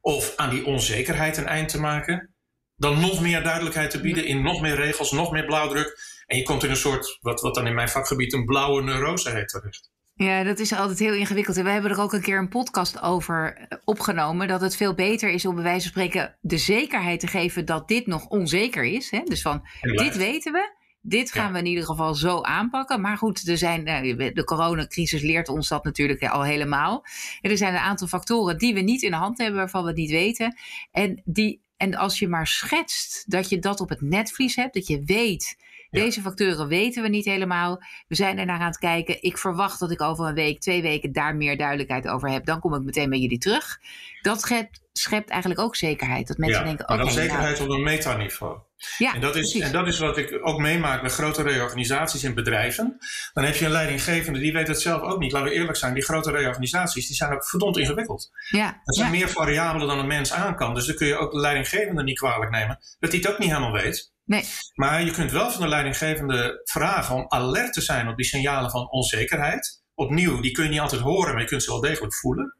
Of 0.00 0.36
aan 0.36 0.50
die 0.50 0.66
onzekerheid 0.66 1.36
een 1.36 1.46
eind 1.46 1.68
te 1.68 1.80
maken? 1.80 2.34
Dan 2.76 3.00
nog 3.00 3.20
meer 3.20 3.42
duidelijkheid 3.42 3.90
te 3.90 4.00
bieden 4.00 4.26
in 4.26 4.42
nog 4.42 4.60
meer 4.60 4.74
regels, 4.74 5.12
nog 5.12 5.30
meer 5.30 5.44
blauwdruk. 5.44 5.98
En 6.26 6.36
je 6.36 6.42
komt 6.42 6.62
in 6.62 6.70
een 6.70 6.76
soort, 6.76 7.18
wat, 7.20 7.40
wat 7.40 7.54
dan 7.54 7.66
in 7.66 7.74
mijn 7.74 7.88
vakgebied 7.88 8.32
een 8.32 8.44
blauwe 8.44 8.82
neurose 8.82 9.30
heet 9.30 9.48
terecht. 9.48 9.90
Ja, 10.14 10.42
dat 10.42 10.58
is 10.58 10.72
altijd 10.72 10.98
heel 10.98 11.14
ingewikkeld. 11.14 11.56
En 11.56 11.64
wij 11.64 11.72
hebben 11.72 11.90
er 11.90 12.00
ook 12.00 12.12
een 12.12 12.22
keer 12.22 12.38
een 12.38 12.48
podcast 12.48 13.00
over 13.00 13.56
eh, 13.56 13.78
opgenomen. 13.84 14.48
Dat 14.48 14.60
het 14.60 14.76
veel 14.76 14.94
beter 14.94 15.30
is 15.30 15.46
om 15.46 15.54
bij 15.54 15.64
wijze 15.64 15.80
van 15.80 15.90
spreken 15.90 16.36
de 16.40 16.58
zekerheid 16.58 17.20
te 17.20 17.26
geven 17.26 17.64
dat 17.64 17.88
dit 17.88 18.06
nog 18.06 18.26
onzeker 18.26 18.84
is. 18.84 19.10
Hè? 19.10 19.20
Dus 19.24 19.42
van 19.42 19.68
dit 19.80 20.16
weten 20.16 20.52
we. 20.52 20.80
Dit 21.04 21.32
gaan 21.32 21.52
we 21.52 21.58
in 21.58 21.66
ieder 21.66 21.84
geval 21.84 22.14
zo 22.14 22.40
aanpakken. 22.40 23.00
Maar 23.00 23.16
goed, 23.16 23.48
er 23.48 23.58
zijn, 23.58 23.84
nou, 23.84 24.32
de 24.32 24.44
coronacrisis 24.44 25.22
leert 25.22 25.48
ons 25.48 25.68
dat 25.68 25.84
natuurlijk 25.84 26.28
al 26.28 26.42
helemaal. 26.42 27.04
er 27.40 27.56
zijn 27.56 27.74
een 27.74 27.80
aantal 27.80 28.06
factoren 28.06 28.58
die 28.58 28.74
we 28.74 28.80
niet 28.80 29.02
in 29.02 29.10
de 29.10 29.16
hand 29.16 29.38
hebben, 29.38 29.56
waarvan 29.56 29.82
we 29.82 29.88
het 29.88 29.96
niet 29.96 30.10
weten. 30.10 30.56
En, 30.90 31.22
die, 31.24 31.62
en 31.76 31.94
als 31.94 32.18
je 32.18 32.28
maar 32.28 32.46
schetst 32.46 33.30
dat 33.30 33.48
je 33.48 33.58
dat 33.58 33.80
op 33.80 33.88
het 33.88 34.00
netvlies 34.00 34.56
hebt, 34.56 34.74
dat 34.74 34.86
je 34.86 35.02
weet. 35.04 35.56
Deze 35.90 36.20
factoren 36.20 36.68
weten 36.68 37.02
we 37.02 37.08
niet 37.08 37.24
helemaal. 37.24 37.82
We 38.08 38.14
zijn 38.14 38.38
er 38.38 38.46
naar 38.46 38.60
aan 38.60 38.66
het 38.66 38.78
kijken. 38.78 39.22
Ik 39.22 39.38
verwacht 39.38 39.80
dat 39.80 39.90
ik 39.90 40.00
over 40.00 40.26
een 40.26 40.34
week, 40.34 40.60
twee 40.60 40.82
weken 40.82 41.12
daar 41.12 41.36
meer 41.36 41.56
duidelijkheid 41.56 42.08
over 42.08 42.30
heb. 42.30 42.44
Dan 42.44 42.60
kom 42.60 42.74
ik 42.74 42.82
meteen 42.82 43.10
bij 43.10 43.18
jullie 43.18 43.38
terug. 43.38 43.80
Dat 44.20 44.40
schept, 44.40 44.82
schept 44.92 45.30
eigenlijk 45.30 45.60
ook 45.60 45.76
zekerheid. 45.76 46.26
Dat 46.26 46.36
mensen 46.36 46.64
denken: 46.64 46.84
oké. 46.84 46.92
Okay, 46.92 47.04
dan 47.04 47.14
zekerheid 47.14 47.58
nou, 47.58 47.70
op 47.70 47.76
een 47.76 47.82
metaniveau. 47.82 48.58
Ja, 48.98 49.14
en, 49.14 49.20
dat 49.20 49.36
is, 49.36 49.58
en 49.58 49.72
dat 49.72 49.86
is 49.86 49.98
wat 49.98 50.18
ik 50.18 50.38
ook 50.42 50.58
meemaak 50.58 51.00
bij 51.00 51.10
grote 51.10 51.42
reorganisaties 51.42 52.24
in 52.24 52.34
bedrijven. 52.34 52.96
Dan 53.32 53.44
heb 53.44 53.54
je 53.54 53.64
een 53.64 53.70
leidinggevende, 53.70 54.38
die 54.38 54.52
weet 54.52 54.68
het 54.68 54.80
zelf 54.80 55.02
ook 55.02 55.18
niet. 55.18 55.32
Laten 55.32 55.48
we 55.48 55.54
eerlijk 55.54 55.78
zijn, 55.78 55.94
die 55.94 56.04
grote 56.04 56.30
reorganisaties 56.30 57.06
die 57.06 57.16
zijn 57.16 57.32
ook 57.32 57.48
verdomd 57.48 57.76
ingewikkeld. 57.76 58.30
Ja, 58.50 58.66
er 58.66 58.94
zijn 58.94 59.10
meer 59.10 59.28
variabelen 59.28 59.88
dan 59.88 59.98
een 59.98 60.06
mens 60.06 60.32
aan 60.32 60.56
kan. 60.56 60.74
Dus 60.74 60.86
dan 60.86 60.96
kun 60.96 61.06
je 61.06 61.16
ook 61.16 61.32
de 61.32 61.40
leidinggevende 61.40 62.02
niet 62.02 62.18
kwalijk 62.18 62.50
nemen. 62.50 62.78
Dat 62.98 63.10
hij 63.10 63.20
het 63.20 63.30
ook 63.30 63.38
niet 63.38 63.48
helemaal 63.48 63.72
weet. 63.72 64.12
Nee. 64.24 64.44
Maar 64.74 65.02
je 65.02 65.10
kunt 65.10 65.30
wel 65.30 65.50
van 65.50 65.60
de 65.60 65.68
leidinggevende 65.68 66.60
vragen 66.64 67.14
om 67.14 67.24
alert 67.28 67.72
te 67.72 67.80
zijn 67.80 68.08
op 68.08 68.16
die 68.16 68.26
signalen 68.26 68.70
van 68.70 68.90
onzekerheid. 68.90 69.82
Opnieuw, 69.94 70.40
die 70.40 70.52
kun 70.52 70.64
je 70.64 70.70
niet 70.70 70.80
altijd 70.80 71.00
horen, 71.00 71.32
maar 71.32 71.42
je 71.42 71.48
kunt 71.48 71.62
ze 71.62 71.70
wel 71.70 71.80
degelijk 71.80 72.14
voelen. 72.14 72.56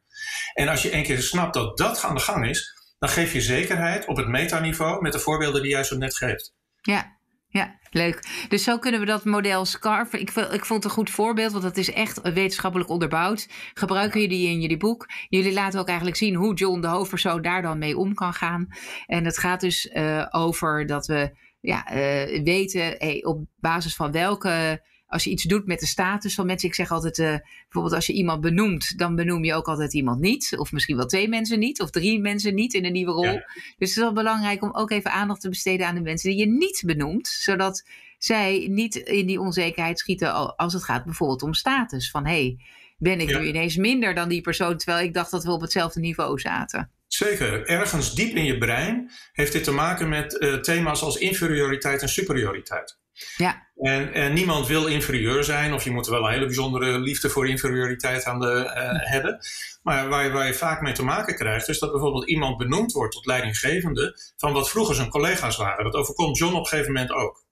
En 0.53 0.69
als 0.69 0.83
je 0.83 0.91
één 0.91 1.03
keer 1.03 1.23
snapt 1.23 1.55
dat 1.55 1.79
dat 1.79 2.03
aan 2.03 2.15
de 2.15 2.21
gang 2.21 2.49
is, 2.49 2.82
dan 3.03 3.11
geef 3.11 3.33
je 3.33 3.41
zekerheid 3.41 4.07
op 4.07 4.17
het 4.17 4.29
metaniveau 4.29 5.03
met 5.03 5.13
de 5.13 5.19
voorbeelden 5.19 5.63
die 5.63 5.71
jij 5.71 5.85
zo 5.85 5.97
net 5.97 6.17
geeft. 6.17 6.55
Ja, 6.81 7.19
ja, 7.49 7.79
leuk. 7.91 8.47
Dus 8.49 8.65
zo 8.65 8.79
kunnen 8.79 9.01
we 9.01 9.07
dat 9.07 9.25
model 9.25 9.65
SCARF. 9.65 10.13
Ik, 10.13 10.31
ik 10.31 10.65
vond 10.65 10.83
het 10.83 10.85
een 10.85 10.99
goed 10.99 11.11
voorbeeld, 11.11 11.53
want 11.53 11.65
dat 11.65 11.77
is 11.77 11.93
echt 11.93 12.21
wetenschappelijk 12.21 12.91
onderbouwd. 12.91 13.49
Gebruiken 13.75 14.21
jullie 14.21 14.49
in 14.49 14.61
jullie 14.61 14.77
boek. 14.77 15.09
Jullie 15.29 15.53
laten 15.53 15.81
ook 15.81 15.87
eigenlijk 15.87 16.17
zien 16.17 16.35
hoe 16.35 16.55
John, 16.55 16.81
de 16.81 16.87
hoofdpersoon, 16.87 17.43
daar 17.43 17.63
dan 17.63 17.79
mee 17.79 17.97
om 17.97 18.15
kan 18.15 18.35
gaan. 18.35 18.67
En 19.07 19.25
het 19.25 19.39
gaat 19.39 19.61
dus 19.61 19.87
uh, 19.87 20.27
over 20.31 20.87
dat 20.87 21.07
we 21.07 21.37
ja, 21.61 21.93
uh, 21.93 22.43
weten 22.43 22.97
op 23.27 23.47
basis 23.57 23.95
van 23.95 24.13
welke 24.13 24.85
als 25.13 25.25
je 25.25 25.31
iets 25.31 25.43
doet 25.43 25.67
met 25.67 25.81
de 25.81 25.87
status 25.87 26.35
van 26.35 26.47
mensen. 26.47 26.69
Ik 26.69 26.75
zeg 26.75 26.91
altijd, 26.91 27.19
uh, 27.19 27.37
bijvoorbeeld 27.63 27.95
als 27.95 28.07
je 28.07 28.13
iemand 28.13 28.41
benoemt, 28.41 28.99
dan 28.99 29.15
benoem 29.15 29.45
je 29.45 29.55
ook 29.55 29.67
altijd 29.67 29.95
iemand 29.95 30.21
niet. 30.21 30.55
Of 30.57 30.73
misschien 30.73 30.97
wel 30.97 31.07
twee 31.07 31.29
mensen 31.29 31.59
niet, 31.59 31.81
of 31.81 31.91
drie 31.91 32.21
mensen 32.21 32.55
niet 32.55 32.75
in 32.75 32.85
een 32.85 32.93
nieuwe 32.93 33.13
rol. 33.13 33.33
Dus 33.33 33.43
het 33.79 33.89
is 33.89 33.97
wel 33.97 34.13
belangrijk 34.13 34.63
om 34.63 34.75
ook 34.75 34.91
even 34.91 35.13
aandacht 35.13 35.41
te 35.41 35.49
besteden 35.49 35.87
aan 35.87 35.95
de 35.95 36.01
mensen 36.01 36.31
die 36.31 36.39
je 36.39 36.47
niet 36.47 36.83
benoemt. 36.87 37.29
Zodat 37.29 37.89
zij 38.19 38.67
niet 38.71 38.95
in 38.95 39.27
die 39.27 39.41
onzekerheid 39.41 39.99
schieten 39.99 40.57
als 40.57 40.73
het 40.73 40.85
gaat 40.85 41.05
bijvoorbeeld 41.05 41.43
om 41.43 41.55
status. 41.55 42.11
Van 42.11 42.27
hé, 42.27 42.33
hey, 42.33 42.59
ben 42.99 43.21
ik 43.21 43.39
nu 43.39 43.47
ineens 43.47 43.77
minder 43.77 44.15
dan 44.15 44.29
die 44.29 44.41
persoon, 44.41 44.77
terwijl 44.77 45.05
ik 45.05 45.15
dacht 45.15 45.31
dat 45.31 45.45
we 45.45 45.51
op 45.51 45.61
hetzelfde 45.61 46.01
niveau 46.01 46.39
zaten. 46.39 46.91
Zeker. 47.07 47.67
Ergens 47.67 48.15
diep 48.15 48.35
in 48.35 48.45
je 48.45 48.59
brein 48.59 49.11
heeft 49.33 49.53
dit 49.53 49.65
te 49.65 49.73
maken 49.73 50.09
met 50.09 50.37
uh, 50.41 50.55
thema's 50.55 51.03
als 51.03 51.17
inferioriteit 51.17 52.03
en 52.03 52.09
superioriteit. 52.09 53.01
Ja. 53.37 53.71
En, 53.77 54.13
en, 54.13 54.33
niemand 54.33 54.67
wil 54.67 54.87
inferieur 54.87 55.45
zijn, 55.45 55.73
of 55.73 55.85
je 55.85 55.91
moet 55.91 56.07
wel 56.07 56.25
een 56.25 56.33
hele 56.33 56.45
bijzondere 56.45 56.99
liefde 56.99 57.31
voor 57.31 57.49
inferioriteit 57.49 58.25
aan 58.25 58.41
de, 58.41 58.65
uh, 58.65 59.11
hebben. 59.11 59.39
Maar 59.83 60.09
waar 60.09 60.25
je, 60.25 60.31
waar 60.31 60.47
je 60.47 60.55
vaak 60.55 60.81
mee 60.81 60.93
te 60.93 61.05
maken 61.05 61.35
krijgt, 61.35 61.69
is 61.69 61.79
dat 61.79 61.91
bijvoorbeeld 61.91 62.29
iemand 62.29 62.57
benoemd 62.57 62.93
wordt 62.93 63.15
tot 63.15 63.27
leidinggevende 63.27 64.17
van 64.37 64.53
wat 64.53 64.71
vroeger 64.71 64.95
zijn 64.95 65.09
collega's 65.09 65.57
waren. 65.57 65.85
Dat 65.85 65.95
overkomt 65.95 66.39
John 66.39 66.55
op 66.55 66.61
een 66.61 66.67
gegeven 66.67 66.93
moment 66.93 67.13
ook. 67.13 67.45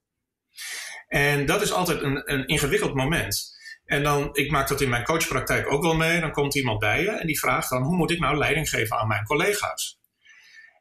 En 1.09 1.47
dat 1.47 1.63
is 1.63 1.73
altijd 1.73 2.03
een, 2.03 2.33
een 2.33 2.47
ingewikkeld 2.47 2.95
moment. 2.95 3.59
En 3.85 4.03
dan, 4.03 4.29
ik 4.33 4.51
maak 4.51 4.69
dat 4.69 4.81
in 4.81 4.89
mijn 4.89 5.05
coachpraktijk 5.05 5.73
ook 5.73 5.83
wel 5.83 5.95
mee. 5.95 6.21
Dan 6.21 6.33
komt 6.33 6.55
iemand 6.55 6.79
bij 6.79 7.03
je 7.03 7.11
en 7.11 7.27
die 7.27 7.39
vraagt 7.39 7.71
dan: 7.71 7.83
hoe 7.83 7.97
moet 7.97 8.11
ik 8.11 8.21
nou 8.21 8.37
leiding 8.37 8.69
geven 8.69 8.99
aan 8.99 9.09
mijn 9.09 9.25
collega's? 9.25 9.99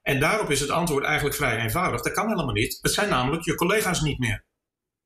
En 0.01 0.19
daarop 0.19 0.49
is 0.49 0.59
het 0.59 0.69
antwoord 0.69 1.03
eigenlijk 1.03 1.35
vrij 1.35 1.57
eenvoudig. 1.57 2.01
Dat 2.01 2.13
kan 2.13 2.29
helemaal 2.29 2.53
niet. 2.53 2.77
Het 2.81 2.93
zijn 2.93 3.09
namelijk 3.09 3.43
je 3.43 3.55
collega's 3.55 4.01
niet 4.01 4.19
meer. 4.19 4.45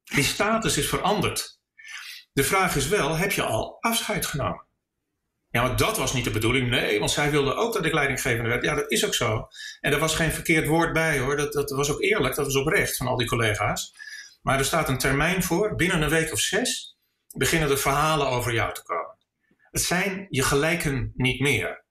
Die 0.04 0.24
status 0.24 0.78
is 0.78 0.88
veranderd. 0.88 1.60
De 2.34 2.44
vraag 2.44 2.76
is 2.76 2.88
wel: 2.88 3.16
heb 3.16 3.32
je 3.32 3.44
al 3.44 3.78
afscheid 3.80 4.26
genomen? 4.26 4.66
Ja, 5.50 5.62
maar 5.62 5.76
dat 5.76 5.98
was 5.98 6.14
niet 6.14 6.24
de 6.24 6.32
bedoeling. 6.32 6.70
Nee, 6.70 7.00
want 7.00 7.12
zij 7.12 7.32
wilde 7.32 7.56
ook 7.56 7.74
dat 7.74 7.86
ik 7.86 7.94
leidinggevende 7.94 8.50
werd. 8.50 8.64
Ja, 8.64 8.76
dat 8.76 8.92
is 8.92 9.06
ook 9.06 9.14
zo. 9.14 9.48
En 9.80 9.94
er 9.94 10.00
was 10.00 10.16
geen 10.16 10.32
verkeerd 10.32 10.68
woord 10.68 10.94
bij 10.94 11.20
hoor. 11.20 11.38
Dat, 11.38 11.54
dat 11.54 11.70
was 11.70 11.92
ook 11.92 12.02
eerlijk, 12.02 12.36
dat 12.36 12.46
was 12.46 12.56
oprecht 12.56 12.98
van 12.98 13.08
al 13.08 13.18
die 13.18 13.28
collega's. 13.28 13.94
Maar 14.42 14.58
er 14.58 14.66
staat 14.66 14.90
een 14.90 14.98
termijn 14.98 15.44
voor, 15.44 15.76
binnen 15.76 16.02
een 16.02 16.10
week 16.10 16.32
of 16.32 16.40
zes 16.40 16.98
beginnen 17.38 17.70
de 17.70 17.78
verhalen 17.78 18.28
over 18.28 18.54
jou 18.54 18.74
te 18.74 18.84
komen. 18.84 19.18
Het 19.72 19.82
zijn 19.82 20.28
je 20.30 20.44
gelijken 20.44 21.12
niet 21.16 21.40
meer. 21.40 21.84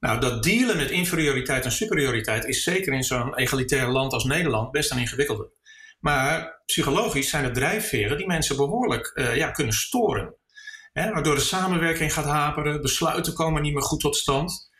Nou, 0.00 0.20
dat 0.20 0.42
dealen 0.42 0.76
met 0.76 0.90
inferioriteit 0.90 1.64
en 1.64 1.72
superioriteit 1.72 2.44
is 2.44 2.62
zeker 2.62 2.92
in 2.92 3.04
zo'n 3.04 3.36
egalitair 3.36 3.86
land 3.86 4.12
als 4.12 4.24
Nederland 4.24 4.70
best 4.70 4.90
een 4.90 4.98
ingewikkelde. 4.98 5.50
Maar 6.06 6.62
psychologisch 6.66 7.30
zijn 7.30 7.44
het 7.44 7.54
drijfveren 7.54 8.16
die 8.16 8.26
mensen 8.26 8.56
behoorlijk 8.56 9.12
uh, 9.14 9.36
ja, 9.36 9.50
kunnen 9.50 9.74
storen. 9.74 10.36
Hè, 10.92 11.12
waardoor 11.12 11.34
de 11.34 11.40
samenwerking 11.40 12.12
gaat 12.12 12.24
haperen, 12.24 12.82
besluiten 12.82 13.34
komen 13.34 13.62
niet 13.62 13.72
meer 13.72 13.82
goed 13.82 14.00
tot 14.00 14.16
stand. 14.16 14.70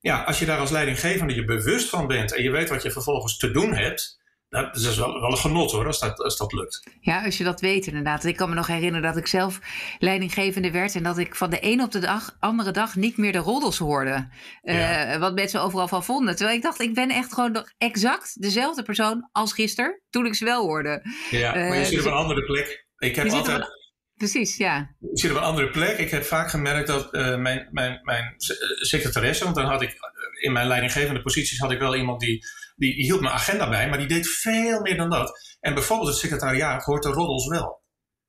Ja, 0.00 0.22
als 0.22 0.38
je 0.38 0.44
daar 0.44 0.58
als 0.58 0.70
leidinggevende 0.70 1.34
je 1.34 1.44
bewust 1.44 1.88
van 1.88 2.06
bent 2.06 2.34
en 2.34 2.42
je 2.42 2.50
weet 2.50 2.68
wat 2.68 2.82
je 2.82 2.90
vervolgens 2.90 3.36
te 3.36 3.50
doen 3.50 3.74
hebt, 3.74 4.21
dat 4.60 4.76
is 4.76 4.96
wel, 4.96 5.20
wel 5.20 5.30
een 5.30 5.38
genot 5.38 5.72
hoor, 5.72 5.86
als 5.86 6.00
dat, 6.00 6.18
als 6.18 6.36
dat 6.36 6.52
lukt. 6.52 6.82
Ja, 7.00 7.24
als 7.24 7.38
je 7.38 7.44
dat 7.44 7.60
weet 7.60 7.86
inderdaad. 7.86 8.24
Ik 8.24 8.36
kan 8.36 8.48
me 8.48 8.54
nog 8.54 8.66
herinneren 8.66 9.02
dat 9.02 9.16
ik 9.16 9.26
zelf 9.26 9.60
leidinggevende 9.98 10.70
werd 10.70 10.94
en 10.94 11.02
dat 11.02 11.18
ik 11.18 11.34
van 11.34 11.50
de 11.50 11.58
een 11.60 11.82
op 11.82 11.90
de 11.90 11.98
dag, 11.98 12.36
andere 12.40 12.70
dag 12.70 12.96
niet 12.96 13.16
meer 13.16 13.32
de 13.32 13.38
roddels 13.38 13.78
hoorde. 13.78 14.28
Uh, 14.62 15.16
Wat 15.16 15.34
mensen 15.34 15.62
overal 15.62 15.88
van 15.88 16.04
vonden. 16.04 16.36
Terwijl 16.36 16.56
ik 16.56 16.62
dacht, 16.62 16.80
ik 16.80 16.94
ben 16.94 17.10
echt 17.10 17.34
gewoon 17.34 17.66
exact 17.78 18.42
dezelfde 18.42 18.82
persoon 18.82 19.28
als 19.32 19.52
gisteren, 19.52 20.02
toen 20.10 20.26
ik 20.26 20.34
ze 20.34 20.44
wel 20.44 20.62
hoorde. 20.62 21.02
Ja, 21.30 21.54
maar 21.54 21.74
je 21.74 21.80
uh, 21.80 21.86
zit 21.86 22.00
op 22.00 22.06
een 22.06 22.12
andere 22.12 22.44
plek. 22.44 22.86
Ik 22.98 23.16
heb 23.16 23.28
altijd. 23.28 23.80
Precies, 24.14 24.56
ja. 24.56 24.96
Ik 25.00 25.18
zit 25.18 25.30
op 25.30 25.36
een 25.36 25.42
andere 25.42 25.70
plek. 25.70 25.98
Ik 25.98 26.10
heb 26.10 26.24
vaak 26.24 26.50
gemerkt 26.50 26.86
dat 26.86 27.14
uh, 27.14 27.36
mijn, 27.36 27.68
mijn, 27.70 28.00
mijn 28.02 28.34
secretaresse, 28.80 29.44
want 29.44 29.56
dan 29.56 29.66
had 29.66 29.82
ik 29.82 29.96
in 30.40 30.52
mijn 30.52 30.66
leidinggevende 30.66 31.22
posities 31.22 31.58
had 31.58 31.70
ik 31.70 31.78
wel 31.78 31.96
iemand 31.96 32.20
die 32.20 32.44
die, 32.76 32.94
hield 32.94 33.20
mijn 33.20 33.34
agenda 33.34 33.68
bij, 33.68 33.88
maar 33.88 33.98
die 33.98 34.06
deed 34.06 34.28
veel 34.28 34.80
meer 34.80 34.96
dan 34.96 35.10
dat. 35.10 35.56
En 35.60 35.74
bijvoorbeeld 35.74 36.08
het 36.08 36.18
secretariaat 36.18 36.84
hoort 36.84 37.02
de 37.02 37.08
roddels 37.08 37.46
wel. 37.46 37.82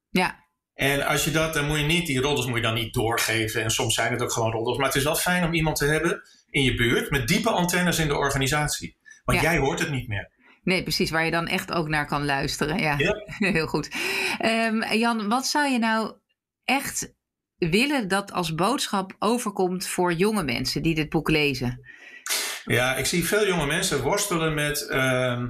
Ja. 0.09 0.41
En 0.73 1.05
als 1.05 1.23
je 1.23 1.31
dat, 1.31 1.53
dan 1.53 1.67
moet 1.67 1.79
je 1.79 1.85
niet, 1.85 2.07
die 2.07 2.21
roddels 2.21 2.45
moet 2.45 2.55
je 2.55 2.61
dan 2.61 2.73
niet 2.73 2.93
doorgeven. 2.93 3.63
En 3.63 3.71
soms 3.71 3.93
zijn 3.95 4.11
het 4.11 4.21
ook 4.21 4.31
gewoon 4.31 4.51
roddels. 4.51 4.77
Maar 4.77 4.87
het 4.87 4.95
is 4.95 5.03
wel 5.03 5.15
fijn 5.15 5.43
om 5.43 5.53
iemand 5.53 5.75
te 5.75 5.85
hebben 5.85 6.21
in 6.49 6.63
je 6.63 6.75
buurt 6.75 7.09
met 7.09 7.27
diepe 7.27 7.49
antennes 7.49 7.99
in 7.99 8.07
de 8.07 8.15
organisatie. 8.15 8.97
Want 9.23 9.41
jij 9.41 9.57
hoort 9.57 9.79
het 9.79 9.91
niet 9.91 10.07
meer. 10.07 10.31
Nee, 10.63 10.83
precies, 10.83 11.09
waar 11.09 11.25
je 11.25 11.31
dan 11.31 11.47
echt 11.47 11.71
ook 11.71 11.87
naar 11.87 12.05
kan 12.05 12.25
luisteren. 12.25 12.79
Ja, 12.79 12.97
ja. 12.97 13.23
heel 13.51 13.67
goed. 13.67 13.89
Um, 14.45 14.83
Jan, 14.83 15.27
wat 15.27 15.47
zou 15.47 15.71
je 15.71 15.79
nou 15.79 16.13
echt 16.63 17.13
willen 17.55 18.07
dat 18.07 18.31
als 18.31 18.55
boodschap 18.55 19.15
overkomt 19.19 19.87
voor 19.87 20.13
jonge 20.13 20.43
mensen 20.43 20.81
die 20.81 20.95
dit 20.95 21.09
boek 21.09 21.29
lezen? 21.29 21.81
Ja, 22.65 22.95
ik 22.95 23.05
zie 23.05 23.25
veel 23.25 23.47
jonge 23.47 23.65
mensen 23.65 24.01
worstelen 24.01 24.53
met 24.53 24.87
uh, 24.89 25.43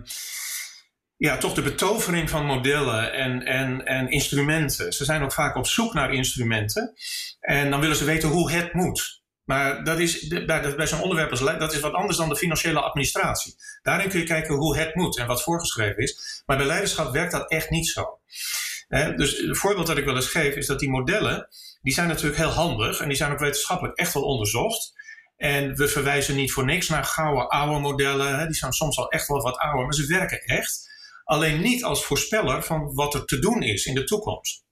ja, 1.17 1.37
toch 1.37 1.53
de 1.53 1.61
betovering 1.61 2.29
van 2.29 2.45
modellen 2.45 3.13
en, 3.13 3.45
en, 3.45 3.85
en 3.85 4.09
instrumenten. 4.09 4.93
Ze 4.93 5.05
zijn 5.05 5.23
ook 5.23 5.33
vaak 5.33 5.55
op 5.55 5.67
zoek 5.67 5.93
naar 5.93 6.13
instrumenten. 6.13 6.93
En 7.39 7.69
dan 7.69 7.79
willen 7.79 7.95
ze 7.95 8.05
weten 8.05 8.29
hoe 8.29 8.51
het 8.51 8.73
moet. 8.73 9.21
Maar 9.43 9.83
dat 9.83 9.99
is, 9.99 10.27
bij, 10.27 10.75
bij 10.75 10.87
zo'n 10.87 11.01
onderwerp 11.01 11.31
als 11.31 11.39
dat 11.39 11.73
is 11.73 11.79
wat 11.79 11.93
anders 11.93 12.17
dan 12.17 12.29
de 12.29 12.35
financiële 12.35 12.81
administratie. 12.81 13.55
Daarin 13.81 14.09
kun 14.09 14.19
je 14.19 14.25
kijken 14.25 14.55
hoe 14.55 14.77
het 14.77 14.95
moet 14.95 15.17
en 15.17 15.27
wat 15.27 15.43
voorgeschreven 15.43 16.03
is. 16.03 16.43
Maar 16.45 16.57
bij 16.57 16.65
leiderschap 16.65 17.13
werkt 17.13 17.31
dat 17.31 17.51
echt 17.51 17.69
niet 17.69 17.87
zo. 17.87 18.19
dus 19.15 19.37
het 19.37 19.57
voorbeeld 19.57 19.87
dat 19.87 19.97
ik 19.97 20.05
wel 20.05 20.15
eens 20.15 20.29
geef 20.29 20.55
is 20.55 20.67
dat 20.67 20.79
die 20.79 20.89
modellen, 20.89 21.47
die 21.81 21.93
zijn 21.93 22.07
natuurlijk 22.07 22.37
heel 22.37 22.49
handig 22.49 22.99
en 22.99 23.07
die 23.07 23.17
zijn 23.17 23.31
ook 23.31 23.39
wetenschappelijk 23.39 23.97
echt 23.97 24.13
wel 24.13 24.23
onderzocht. 24.23 24.93
En 25.43 25.75
we 25.75 25.87
verwijzen 25.87 26.35
niet 26.35 26.51
voor 26.51 26.65
niks 26.65 26.89
naar 26.89 27.03
gouden 27.03 27.49
oude 27.49 27.79
modellen. 27.79 28.39
Hè. 28.39 28.45
Die 28.45 28.55
zijn 28.55 28.73
soms 28.73 28.97
al 28.97 29.09
echt 29.09 29.27
wel 29.27 29.41
wat 29.41 29.57
ouder, 29.57 29.83
maar 29.83 29.93
ze 29.93 30.07
werken 30.07 30.41
echt. 30.41 30.89
Alleen 31.23 31.61
niet 31.61 31.83
als 31.83 32.05
voorspeller 32.05 32.63
van 32.63 32.93
wat 32.93 33.13
er 33.13 33.25
te 33.25 33.39
doen 33.39 33.61
is 33.61 33.85
in 33.85 33.95
de 33.95 34.03
toekomst. 34.03 34.63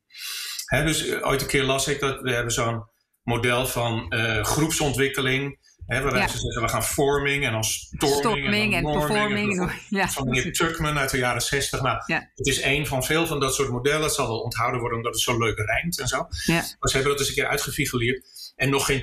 Hè, 0.66 0.84
dus 0.84 1.08
eh, 1.08 1.28
ooit 1.28 1.42
een 1.42 1.48
keer 1.48 1.64
las 1.64 1.88
ik 1.88 2.00
dat 2.00 2.22
we 2.22 2.32
hebben 2.34 2.54
zo'n 2.54 2.84
model 3.24 3.68
van 3.68 4.14
uh, 4.14 4.44
groepsontwikkeling. 4.44 5.60
Hè, 5.86 6.02
waarbij 6.02 6.22
ja. 6.22 6.28
ze 6.28 6.40
zeggen 6.40 6.62
we 6.62 6.68
gaan 6.68 6.84
forming 6.84 7.46
en 7.46 7.52
dan 7.52 7.64
storming, 7.64 8.20
storming 8.20 8.76
en, 8.76 8.84
dan 8.84 8.94
en 8.94 9.00
performing. 9.00 9.60
En 9.60 9.72
ja. 9.90 10.10
Van 10.10 10.30
meneer 10.30 10.54
Tuckman 10.54 10.98
uit 10.98 11.10
de 11.10 11.18
jaren 11.18 11.42
60. 11.42 11.82
Nou, 11.82 12.04
ja. 12.06 12.32
Het 12.36 12.48
is 12.48 12.60
één 12.60 12.88
van 12.88 13.04
veel 13.04 13.28
van 13.28 13.40
dat 13.40 13.56
soort 13.56 13.70
modellen. 13.70 14.04
Het 14.04 14.14
zal 14.14 14.28
wel 14.28 14.40
onthouden 14.40 14.80
worden 14.80 14.98
omdat 14.98 15.14
het 15.14 15.22
zo 15.22 15.38
leuk 15.38 15.58
rijmt 15.58 16.00
en 16.00 16.08
zo. 16.08 16.18
Maar 16.48 16.76
ze 16.80 16.96
hebben 16.96 17.12
dat 17.12 17.20
eens 17.20 17.28
een 17.28 17.36
keer 17.36 17.48
uitgefigureerd. 17.48 18.41
En 18.62 18.70
nog 18.70 18.86
geen 18.86 19.02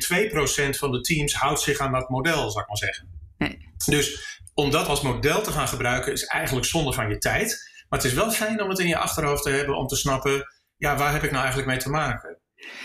2% 0.75 0.79
van 0.79 0.93
de 0.93 1.01
teams 1.01 1.35
houdt 1.35 1.61
zich 1.61 1.79
aan 1.79 1.93
dat 1.93 2.09
model, 2.09 2.51
zou 2.51 2.61
ik 2.63 2.69
maar 2.69 2.77
zeggen. 2.77 3.09
Nee. 3.39 3.59
Dus 3.87 4.39
om 4.55 4.71
dat 4.71 4.87
als 4.87 5.01
model 5.01 5.43
te 5.43 5.53
gaan 5.53 5.69
gebruiken 5.69 6.13
is 6.13 6.25
eigenlijk 6.25 6.67
zonde 6.67 6.93
van 6.93 7.09
je 7.09 7.19
tijd. 7.19 7.71
Maar 7.89 7.99
het 7.99 8.09
is 8.09 8.15
wel 8.15 8.31
fijn 8.31 8.63
om 8.63 8.69
het 8.69 8.79
in 8.79 8.89
je 8.89 8.97
achterhoofd 8.97 9.43
te 9.43 9.51
hebben 9.51 9.77
om 9.77 9.87
te 9.87 9.97
snappen, 9.97 10.53
ja, 10.77 10.97
waar 10.97 11.13
heb 11.13 11.23
ik 11.23 11.31
nou 11.31 11.43
eigenlijk 11.43 11.69
mee 11.69 11.79
te 11.79 11.91
maken? 11.91 12.39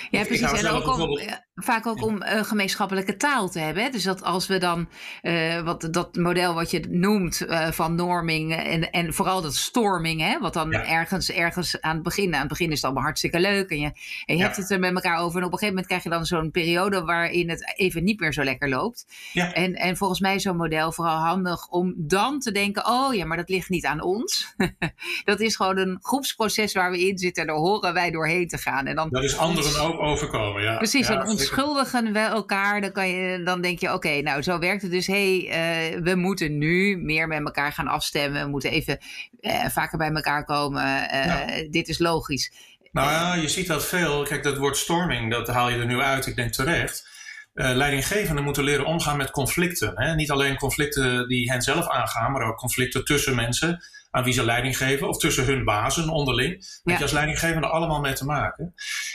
Ja, 0.10 0.24
precies. 0.24 0.52
En 0.52 0.68
ook 0.68 0.98
om, 0.98 1.20
vaak 1.56 1.88
ook 1.88 2.04
om 2.04 2.24
uh, 2.24 2.44
gemeenschappelijke 2.44 3.18
taal 3.18 3.50
te 3.50 3.60
hebben. 3.60 3.84
Hè? 3.84 3.89
Dus 3.89 4.04
dat 4.04 4.24
als 4.24 4.48
we 4.48 4.58
dan 4.58 4.89
uh, 5.22 5.62
wat, 5.62 5.88
dat 5.92 6.16
model 6.16 6.54
wat 6.54 6.72
je 6.72 6.86
noemt 6.89 7.42
uh, 7.42 7.72
van 7.72 7.96
norming 7.96 8.56
en, 8.56 8.92
en 8.92 9.13
vooral 9.13 9.42
dat 9.42 9.56
storming, 9.56 10.22
hè? 10.22 10.39
wat 10.39 10.54
dan 10.54 10.70
ja. 10.70 10.86
ergens, 10.86 11.32
ergens 11.32 11.82
aan 11.82 11.94
het 11.94 12.04
begin, 12.04 12.34
aan 12.34 12.39
het 12.39 12.50
begin 12.50 12.70
is 12.70 12.76
het 12.76 12.84
allemaal 12.84 13.04
hartstikke 13.04 13.39
leuk 13.39 13.70
en 13.70 13.80
je, 13.80 13.86
en 13.86 13.94
je 14.26 14.36
ja. 14.36 14.44
hebt 14.44 14.56
het 14.56 14.72
er 14.72 14.80
met 14.80 14.94
elkaar 14.94 15.18
over. 15.18 15.39
En 15.39 15.46
op 15.46 15.52
een 15.52 15.60
gegeven 15.60 15.68
moment 15.68 15.88
krijg 15.88 16.04
je 16.04 16.10
dan 16.10 16.26
zo'n 16.26 16.52
periode 16.52 17.04
waarin 17.04 17.50
het 17.50 17.74
even 17.76 18.04
niet 18.04 18.20
meer 18.20 18.34
zo 18.34 18.44
lekker 18.44 18.70
loopt. 18.70 19.06
Ja. 19.34 19.54
En, 19.54 19.74
en 19.74 19.98
volgens 19.98 20.20
mij 20.20 20.36
is 20.36 20.44
zo'n 20.44 20.58
model 20.58 20.92
vooral 20.92 21.18
handig 21.18 21.68
om 21.68 21.94
dan 21.98 22.39
te 22.39 22.52
denken: 22.52 22.86
oh 22.86 23.13
ja, 23.13 23.26
maar 23.26 23.38
dat 23.38 23.50
ligt 23.50 23.70
niet 23.70 23.86
aan 23.86 24.02
ons. 24.02 24.56
dat 25.24 25.39
is 25.39 25.56
gewoon 25.56 25.78
een 25.78 25.98
groepsproces 26.02 26.74
waar 26.74 26.92
we 26.92 27.08
in 27.08 27.18
zitten 27.18 27.42
en 27.42 27.48
daar 27.48 27.58
horen 27.58 27.94
wij 27.94 28.12
doorheen 28.12 28.48
te 28.48 28.58
gaan. 28.58 28.86
En 28.86 28.96
dan, 28.96 29.10
dat 29.10 29.24
is 29.24 29.38
anderen 29.38 29.82
ook 29.82 30.00
overkomen, 30.00 30.62
ja. 30.62 30.78
Precies, 30.78 31.08
ja, 31.08 31.13
en 31.44 31.50
onschuldigen 31.50 32.14
we 32.14 32.20
elkaar. 32.20 32.82
Dan, 32.82 32.92
kan 32.92 33.08
je, 33.10 33.44
dan 33.44 33.62
denk 33.62 33.80
je, 33.80 33.94
oké, 33.94 34.22
nou 34.22 34.42
zo 34.42 34.60
werkt 34.60 34.82
het 34.82 34.92
dus. 34.92 35.08
Hé, 35.08 35.40
hey, 35.48 35.96
uh, 35.96 36.04
we 36.04 36.16
moeten 36.16 36.58
nu 36.58 36.98
meer 36.98 37.28
met 37.28 37.46
elkaar 37.46 37.72
gaan 37.72 37.88
afstemmen. 37.88 38.44
We 38.44 38.50
moeten 38.50 38.72
even 38.72 38.98
uh, 39.42 39.66
vaker 39.66 39.98
bij 39.98 40.12
elkaar 40.12 40.46
komen. 40.46 40.84
Uh, 40.84 41.26
ja. 41.26 41.46
Dit 41.70 41.88
is 41.88 42.00
logisch. 42.00 42.52
Nou 42.92 43.12
ja, 43.12 43.36
je 43.36 43.50
ziet 43.50 43.68
dat 43.68 43.86
veel. 43.86 44.24
Kijk, 44.24 44.44
dat 44.44 44.58
woord 44.58 44.78
storming, 44.78 45.32
dat 45.32 45.48
haal 45.48 45.70
je 45.70 45.78
er 45.78 45.86
nu 45.86 46.00
uit. 46.00 46.26
Ik 46.26 46.36
denk 46.36 46.52
terecht. 46.52 47.12
Leidinggevenden 47.54 48.44
moeten 48.44 48.64
leren 48.64 48.86
omgaan 48.86 49.18
met 49.18 49.32
conflicten. 49.32 49.92
Hè? 49.96 50.16
Niet 50.16 50.32
alleen 50.32 50.58
conflicten 50.58 51.28
die 51.28 51.52
hen 51.52 51.62
zelf 51.62 51.88
aangaan, 51.88 52.32
maar 52.32 52.42
ook 52.42 52.58
conflicten 52.58 53.06
tussen 53.06 53.36
mensen 53.36 53.84
aan 54.12 54.24
wie 54.24 54.34
ze 54.34 54.46
leiding 54.46 54.78
geven, 54.78 55.08
of 55.08 55.18
tussen 55.18 55.46
hun 55.46 55.64
bazen 55.64 56.10
onderling. 56.10 56.52
Daar 56.52 56.80
ja. 56.84 56.94
je 56.94 57.02
als 57.02 57.12
leidinggevende 57.12 57.68
allemaal 57.68 58.00
mee 58.00 58.14
te 58.14 58.26
maken. 58.26 58.74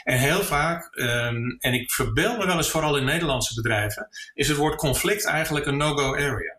En 0.09 0.18
heel 0.18 0.42
vaak, 0.42 0.99
um, 0.99 1.57
en 1.59 1.75
ik 1.75 1.90
verbeeld 1.90 2.38
me 2.38 2.47
wel 2.47 2.57
eens 2.57 2.71
vooral 2.71 2.97
in 2.97 3.05
Nederlandse 3.05 3.55
bedrijven, 3.55 4.09
is 4.35 4.49
het 4.49 4.57
woord 4.57 4.77
conflict 4.77 5.25
eigenlijk 5.25 5.66
een 5.66 5.77
no-go 5.77 6.14
area. 6.14 6.59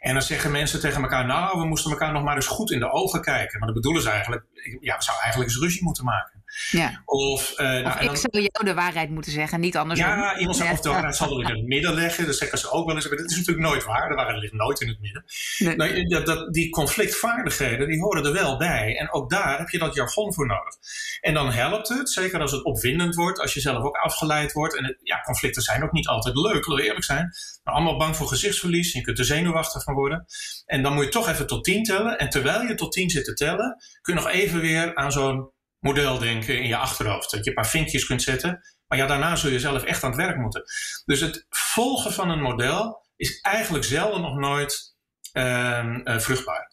En 0.00 0.12
dan 0.12 0.22
zeggen 0.22 0.50
mensen 0.50 0.80
tegen 0.80 1.02
elkaar, 1.02 1.26
nou, 1.26 1.60
we 1.60 1.66
moesten 1.66 1.90
elkaar 1.90 2.12
nog 2.12 2.22
maar 2.22 2.34
eens 2.34 2.46
goed 2.46 2.70
in 2.70 2.78
de 2.78 2.90
ogen 2.90 3.20
kijken. 3.20 3.58
Maar 3.58 3.68
dat 3.68 3.76
bedoelen 3.76 4.02
ze 4.02 4.10
eigenlijk, 4.10 4.44
ja, 4.80 4.96
we 4.96 5.02
zouden 5.02 5.24
eigenlijk 5.24 5.50
eens 5.50 5.60
ruzie 5.60 5.84
moeten 5.84 6.04
maken. 6.04 6.44
Ja. 6.70 7.02
Of, 7.04 7.50
uh, 7.50 7.66
nou, 7.66 7.86
of 7.86 8.00
ik 8.00 8.06
dan, 8.06 8.16
zou 8.16 8.28
jou 8.32 8.64
de 8.64 8.74
waarheid 8.74 9.10
moeten 9.10 9.32
zeggen, 9.32 9.60
niet 9.60 9.76
andersom. 9.76 10.06
Ja, 10.06 10.38
iemand 10.38 10.56
zou, 10.56 10.70
of 10.70 10.80
de 10.80 10.88
waarheid 10.88 11.16
zal 11.16 11.40
in 11.40 11.46
het 11.46 11.66
midden 11.74 11.94
leggen. 11.94 12.26
Dat 12.26 12.36
zeggen 12.36 12.58
ze 12.58 12.70
ook 12.70 12.86
wel 12.86 12.94
eens. 12.94 13.08
Maar 13.08 13.16
dat 13.16 13.30
is 13.30 13.36
natuurlijk 13.36 13.66
nooit 13.66 13.84
waar. 13.84 14.08
De 14.08 14.14
waarheid 14.14 14.38
ligt 14.38 14.52
nooit 14.52 14.80
in 14.80 14.88
het 14.88 15.00
midden. 15.00 15.24
Nee. 15.58 15.76
Nou, 15.76 16.06
dat, 16.06 16.26
dat, 16.26 16.54
die 16.54 16.70
conflictvaardigheden, 16.70 17.88
die 17.88 18.00
horen 18.00 18.24
er 18.24 18.32
wel 18.32 18.56
bij. 18.56 18.96
En 18.96 19.12
ook 19.12 19.30
daar 19.30 19.58
heb 19.58 19.68
je 19.68 19.78
dat 19.78 19.94
jargon 19.94 20.34
voor 20.34 20.46
nodig. 20.46 20.74
En 21.20 21.34
dan 21.34 21.50
helpt 21.50 21.88
het, 21.88 22.10
zeker 22.10 22.40
als 22.40 22.52
het 22.52 22.64
opwindend 22.64 23.14
wordt, 23.14 23.40
als 23.40 23.54
je 23.54 23.60
zelf 23.60 23.84
ook 23.84 23.96
afgeleid 23.96 24.52
wordt. 24.52 24.76
En 24.76 24.84
het, 24.84 24.98
ja, 25.02 25.20
conflicten 25.20 25.62
zijn 25.62 25.82
ook 25.82 25.92
niet 25.92 26.08
altijd 26.08 26.34
leuk, 26.34 26.54
laten 26.54 26.74
we 26.74 26.82
eerlijk 26.82 27.04
zijn. 27.04 27.32
Maar 27.62 27.74
allemaal 27.74 27.98
bang 27.98 28.16
voor 28.16 28.28
gezichtsverlies. 28.28 28.92
Je 28.92 29.00
kunt 29.00 29.18
er 29.18 29.24
zenuwachtig 29.24 29.82
van 29.82 29.94
worden. 29.94 30.26
En 30.66 30.82
dan 30.82 30.94
moet 30.94 31.04
je 31.04 31.10
toch 31.10 31.28
even 31.28 31.46
tot 31.46 31.64
tien 31.64 31.82
tellen. 31.82 32.18
En 32.18 32.28
terwijl 32.28 32.62
je 32.62 32.74
tot 32.74 32.92
tien 32.92 33.10
zit 33.10 33.24
te 33.24 33.34
tellen, 33.34 33.76
kun 34.00 34.14
je 34.14 34.20
nog 34.20 34.30
even 34.30 34.60
weer 34.60 34.94
aan 34.94 35.12
zo'n 35.12 35.50
modeldenken 35.80 36.58
in 36.58 36.66
je 36.66 36.76
achterhoofd. 36.76 37.30
Dat 37.30 37.44
je 37.44 37.50
een 37.50 37.56
paar 37.56 37.68
vinkjes 37.68 38.06
kunt 38.06 38.22
zetten. 38.22 38.60
Maar 38.86 38.98
ja, 38.98 39.06
daarna 39.06 39.36
zul 39.36 39.50
je 39.50 39.60
zelf 39.60 39.84
echt 39.84 40.02
aan 40.02 40.10
het 40.10 40.20
werk 40.20 40.36
moeten. 40.36 40.62
Dus 41.04 41.20
het 41.20 41.46
volgen 41.48 42.12
van 42.12 42.30
een 42.30 42.42
model 42.42 43.06
is 43.16 43.40
eigenlijk 43.40 43.84
zelden 43.84 44.20
nog 44.20 44.36
nooit 44.36 44.96
uh, 45.32 45.96
uh, 46.04 46.18
vruchtbaar. 46.18 46.72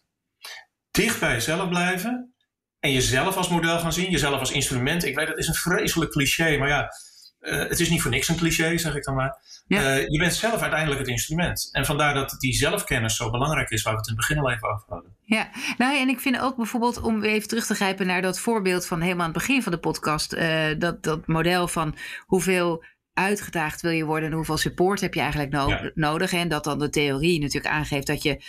Dicht 0.92 1.20
bij 1.20 1.32
jezelf 1.32 1.70
blijven 1.70 2.36
en 2.80 2.92
jezelf 2.92 3.38
als 3.38 3.50
model 3.50 3.80
gaan 3.80 3.94
zien, 3.94 4.12
jezelf 4.12 4.40
als 4.40 4.52
instrument. 4.52 5.06
Ik 5.06 5.16
weet, 5.16 5.28
dat 5.28 5.38
is 5.38 5.48
een 5.48 5.54
vreselijk 5.54 6.12
cliché, 6.12 6.58
maar 6.58 6.68
ja, 6.68 6.90
uh, 7.46 7.70
het 7.70 7.80
is 7.80 7.90
niet 7.90 8.02
voor 8.02 8.12
niks 8.12 8.28
een 8.28 8.36
cliché, 8.38 8.78
zeg 8.78 8.96
ik 8.96 9.04
dan 9.04 9.16
maar. 9.16 9.38
Ja. 9.68 9.96
Uh, 9.98 10.08
je 10.08 10.18
bent 10.20 10.34
zelf 10.34 10.62
uiteindelijk 10.62 11.00
het 11.00 11.10
instrument. 11.10 11.70
En 11.72 11.86
vandaar 11.86 12.14
dat 12.14 12.36
die 12.40 12.54
zelfkennis 12.54 13.16
zo 13.16 13.30
belangrijk 13.30 13.70
is, 13.70 13.82
waar 13.84 13.94
we 13.94 14.00
het 14.00 14.08
in 14.08 14.16
het 14.16 14.28
begin 14.28 14.44
al 14.44 14.52
even 14.52 14.70
over 14.70 14.86
hadden. 14.90 15.16
Ja, 15.22 15.50
nou 15.78 15.98
en 15.98 16.10
ik 16.10 16.20
vind 16.20 16.40
ook 16.40 16.56
bijvoorbeeld, 16.56 17.02
om 17.02 17.24
even 17.24 17.48
terug 17.48 17.66
te 17.66 17.76
grijpen 17.76 18.08
naar 18.08 18.22
dat 18.22 18.40
voorbeeld 18.40 18.86
van 18.86 19.02
helemaal 19.02 19.26
aan 19.26 19.32
het 19.34 19.40
begin 19.40 19.64
van 19.64 19.72
de 19.72 19.78
podcast, 19.78 20.34
uh, 20.34 20.66
dat, 20.78 21.04
dat 21.04 21.28
model 21.28 21.68
van 21.68 21.96
hoeveel 22.26 22.84
uitgedaagd 23.14 23.82
wil 23.82 23.92
je 23.92 24.06
worden 24.06 24.30
en 24.30 24.36
hoeveel 24.36 24.58
support 24.58 25.02
heb 25.02 25.14
je 25.14 25.20
eigenlijk 25.20 25.52
no 25.52 25.70
Ja. 25.70 25.92
nodig. 25.94 26.34
En 26.34 26.48
dat 26.48 26.64
dan 26.64 26.80
de 26.80 26.90
theorie 26.90 27.40
natuurlijk 27.40 27.74
aangeeft 27.74 28.08
dat 28.08 28.24
je 28.24 28.44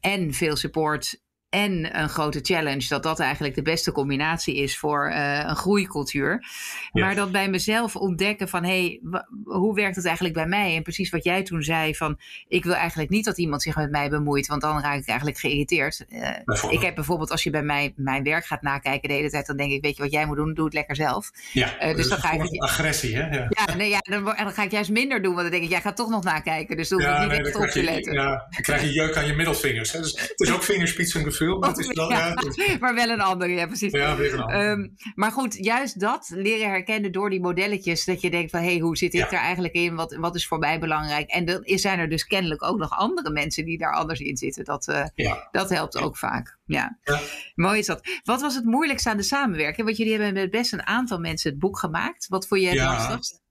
en 0.00 0.34
veel 0.34 0.56
support 0.56 1.20
en 1.50 1.98
een 2.00 2.08
grote 2.08 2.38
challenge, 2.42 2.88
dat 2.88 3.02
dat 3.02 3.20
eigenlijk 3.20 3.54
de 3.54 3.62
beste 3.62 3.92
combinatie 3.92 4.56
is 4.56 4.78
voor 4.78 5.08
uh, 5.10 5.38
een 5.46 5.56
groeicultuur. 5.56 6.44
Ja. 6.92 7.04
Maar 7.04 7.14
dat 7.14 7.32
bij 7.32 7.48
mezelf 7.50 7.96
ontdekken 7.96 8.48
van, 8.48 8.64
hé, 8.64 8.70
hey, 9.10 9.20
hoe 9.44 9.74
werkt 9.74 9.96
het 9.96 10.04
eigenlijk 10.04 10.34
bij 10.34 10.46
mij? 10.46 10.76
En 10.76 10.82
precies 10.82 11.10
wat 11.10 11.24
jij 11.24 11.42
toen 11.42 11.62
zei 11.62 11.94
van, 11.94 12.18
ik 12.48 12.64
wil 12.64 12.74
eigenlijk 12.74 13.10
niet 13.10 13.24
dat 13.24 13.38
iemand 13.38 13.62
zich 13.62 13.76
met 13.76 13.90
mij 13.90 14.08
bemoeit, 14.08 14.46
want 14.46 14.60
dan 14.60 14.80
raak 14.80 14.98
ik 15.00 15.06
eigenlijk 15.08 15.38
geïrriteerd. 15.38 16.04
Uh, 16.08 16.28
Bijvoorbeeld. 16.44 16.80
ik 16.80 16.86
heb 16.86 16.94
bijvoorbeeld, 16.94 17.30
als 17.30 17.42
je 17.42 17.50
bij 17.50 17.62
mij 17.62 17.92
mijn 17.96 18.22
werk 18.22 18.46
gaat 18.46 18.62
nakijken 18.62 19.08
de 19.08 19.14
hele 19.14 19.30
tijd, 19.30 19.46
dan 19.46 19.56
denk 19.56 19.72
ik, 19.72 19.82
weet 19.82 19.96
je 19.96 20.02
wat 20.02 20.12
jij 20.12 20.26
moet 20.26 20.36
doen? 20.36 20.54
Doe 20.54 20.64
het 20.64 20.74
lekker 20.74 20.96
zelf. 20.96 21.30
Ja, 21.52 21.78
Eh, 21.78 21.96
dus 21.96 22.08
dan 22.08 22.18
ga 22.18 22.32
ik- 22.32 22.62
agressie, 22.62 23.16
hè? 23.16 23.36
Ja. 23.36 23.46
Ja, 23.48 23.74
nee, 23.74 23.88
ja 23.88 23.98
dan, 24.00 24.34
ga 24.52 24.62
ik 24.62 24.70
juist 24.70 24.90
minder 24.90 25.22
doen, 25.22 25.30
want 25.34 25.42
dan 25.42 25.50
denk 25.50 25.62
ik, 25.64 25.70
jij 25.70 25.80
gaat 25.80 25.96
toch 25.96 26.08
nog 26.10 26.24
nakijken, 26.24 26.76
dus 26.76 26.88
dan 26.88 26.98
hoef 26.98 27.08
ik 27.08 27.14
Ja, 27.14 27.20
niet 27.22 27.30
nee, 27.30 27.40
echt 27.46 27.56
op 27.56 27.66
te 27.66 27.82
letten. 27.82 28.12
ja, 28.12 28.28
dan 28.50 28.62
krijg 28.62 28.82
je 28.82 28.92
jeuk 28.92 29.16
aan 29.16 29.26
je 29.26 29.34
middelvingers. 29.34 29.92
Hè? 29.92 30.00
Dus 30.00 30.20
het 30.20 30.40
is 30.40 30.52
ook 30.52 30.62
vingerspitsengevoel 30.72 31.36
film. 31.38 31.60
Dat 31.60 31.78
is 31.78 31.86
wel, 31.86 32.10
ja, 32.10 32.34
maar 32.80 32.94
wel 32.94 33.08
een 33.08 33.20
andere, 33.20 33.52
ja 33.52 33.66
precies. 33.66 33.92
Ja, 33.92 34.16
weer 34.16 34.34
een 34.34 34.40
andere. 34.40 34.68
Um, 34.68 34.94
maar 35.14 35.32
goed, 35.32 35.64
juist 35.64 36.00
dat 36.00 36.30
leren 36.34 36.68
herkennen 36.68 37.12
door 37.12 37.30
die 37.30 37.40
modelletjes. 37.40 38.04
Dat 38.04 38.20
je 38.20 38.30
denkt 38.30 38.50
van, 38.50 38.60
hé, 38.60 38.66
hey, 38.66 38.78
hoe 38.78 38.96
zit 38.96 39.14
ik 39.14 39.20
ja. 39.20 39.26
er 39.30 39.38
eigenlijk 39.38 39.74
in? 39.74 39.94
Wat, 39.94 40.14
wat 40.14 40.34
is 40.34 40.46
voor 40.46 40.58
mij 40.58 40.80
belangrijk? 40.80 41.30
En 41.30 41.44
dan 41.44 41.60
zijn 41.64 41.98
er 41.98 42.08
dus 42.08 42.24
kennelijk 42.24 42.62
ook 42.62 42.78
nog 42.78 42.90
andere 42.90 43.30
mensen 43.30 43.64
die 43.64 43.78
daar 43.78 43.94
anders 43.94 44.20
in 44.20 44.36
zitten. 44.36 44.64
Dat, 44.64 44.88
uh, 44.88 45.04
ja. 45.14 45.48
dat 45.50 45.70
helpt 45.70 45.98
ook 45.98 46.16
vaak. 46.16 46.58
Ja. 46.64 46.98
ja. 47.02 47.20
mooi 47.54 47.78
is 47.78 47.86
dat. 47.86 48.20
Wat 48.24 48.40
was 48.40 48.54
het 48.54 48.64
moeilijkste 48.64 49.10
aan 49.10 49.16
de 49.16 49.22
samenwerking? 49.22 49.86
Want 49.86 49.98
jullie 49.98 50.12
hebben 50.12 50.32
met 50.34 50.50
best 50.50 50.72
een 50.72 50.86
aantal 50.86 51.18
mensen 51.18 51.50
het 51.50 51.58
boek 51.58 51.78
gemaakt. 51.78 52.28
Wat 52.28 52.46
vond 52.46 52.60
je 52.60 52.68
het 52.68 52.78
lastigst? 52.78 53.42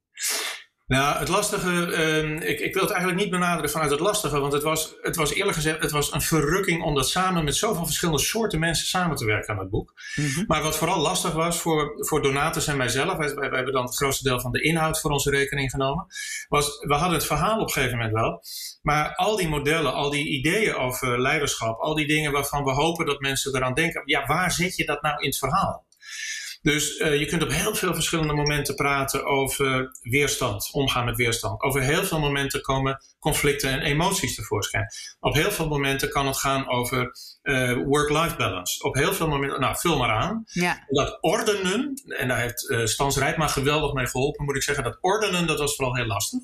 Nou, 0.88 1.17
het 1.17 1.28
lastige, 1.28 1.69
uh, 1.69 2.50
ik, 2.50 2.60
ik 2.60 2.73
wil 2.73 2.84
het 2.84 2.91
eigenlijk 2.91 3.21
niet 3.21 3.32
benaderen 3.32 3.69
vanuit 3.69 3.91
het 3.91 4.00
lastige, 4.00 4.39
want 4.39 4.54
het 4.54 4.63
was, 4.63 4.95
het 5.02 5.15
was 5.15 5.34
eerlijk 5.34 5.56
gezegd, 5.56 5.82
het 5.82 5.91
was 5.91 6.13
een 6.13 6.21
verrukking 6.21 6.84
om 6.84 6.95
dat 6.95 7.10
samen 7.10 7.43
met 7.43 7.56
zoveel 7.56 7.86
verschillende 7.86 8.21
soorten 8.21 8.60
mensen 8.60 8.88
samen 8.88 9.15
te 9.15 9.26
werken 9.26 9.54
aan 9.54 9.60
het 9.60 9.69
boek. 9.69 9.93
Mm 10.15 10.26
-hmm. 10.26 10.43
Maar 10.47 10.63
wat 10.63 10.78
vooral 10.78 11.00
lastig 11.00 11.32
was 11.32 11.60
voor, 11.60 11.93
voor 11.95 12.21
Donatus 12.21 12.67
en 12.67 12.78
mijzelf, 12.78 13.17
wij, 13.17 13.36
wij, 13.36 13.50
hebben 13.50 13.73
dan 13.73 13.86
het 13.86 13.95
grootste 13.95 14.23
deel 14.23 14.39
van 14.39 14.52
de 14.52 14.62
inhoud 14.62 15.00
voor 15.00 15.12
onze 15.12 15.30
rekening 15.30 15.71
genomen, 15.71 16.06
was 16.47 16.78
we 16.80 16.93
hadden 16.93 17.17
het 17.17 17.28
verhaal 17.28 17.60
op 17.60 17.67
een 17.67 17.73
gegeven 17.73 17.97
moment 17.97 18.15
wel, 18.15 18.41
maar 18.82 19.15
al 19.15 19.36
die 19.36 19.47
modellen, 19.47 19.93
al 19.93 20.10
die 20.10 20.28
ideeën 20.28 20.76
over 20.76 21.21
leiderschap, 21.21 21.80
al 21.80 21.95
die 21.95 22.08
dingen 22.08 22.32
waarvan 22.32 22.63
we 22.63 22.71
hopen 22.71 23.06
dat 23.06 23.19
mensen 23.19 23.56
eraan 23.56 23.73
denken, 23.73 24.02
ja, 24.06 24.26
waar 24.26 24.52
zet 24.52 24.76
je 24.76 24.86
dat 24.86 25.02
nou 25.02 25.21
in 25.21 25.28
het 25.28 25.38
verhaal? 25.38 25.86
Dus 26.67 26.97
uh, 26.97 27.19
je 27.19 27.25
kunt 27.25 27.43
op 27.43 27.51
heel 27.51 27.75
veel 27.75 27.93
verschillende 27.93 28.34
momenten 28.34 28.75
praten 28.75 29.25
over 29.25 29.97
weerstand, 30.01 30.69
omgaan 30.71 31.06
met 31.06 31.15
weerstand. 31.15 31.62
Over 31.62 31.82
heel 31.82 32.03
veel 32.03 32.19
momenten 32.19 32.62
komen 32.62 33.03
conflicten 33.19 33.69
en 33.69 33.82
emoties 33.82 34.36
tevoorschijn. 34.36 34.86
Op 35.19 35.34
heel 35.34 35.51
veel 35.51 35.67
momenten 35.67 36.10
kan 36.10 36.27
het 36.27 36.38
gaan 36.38 36.69
over 36.69 37.12
uh, 37.48 37.86
work-life 37.86 38.36
balance. 38.36 38.84
Op 38.84 38.96
heel 38.96 39.14
veel 39.14 39.28
momenten, 39.28 39.60
nou, 39.60 39.76
vul 39.78 39.98
maar 39.98 40.10
aan. 40.10 40.44
Ja. 40.46 40.84
Dat 40.88 41.18
ordenen, 41.22 42.02
en 42.06 42.28
daar 42.28 42.40
heeft 42.40 42.70
uh, 42.70 42.86
Stans 42.86 43.18
Rijtma 43.18 43.48
geweldig 43.48 43.94
mee 43.94 44.08
geholpen, 44.08 44.46
moet 44.46 44.56
ik 44.56 44.64
zeggen. 44.64 44.84
Dat 44.84 44.98
ordenen, 45.02 45.48
dat 45.48 45.60
was 45.60 45.76
vooral 45.76 45.96
heel 45.96 46.06
lastig. 46.06 46.40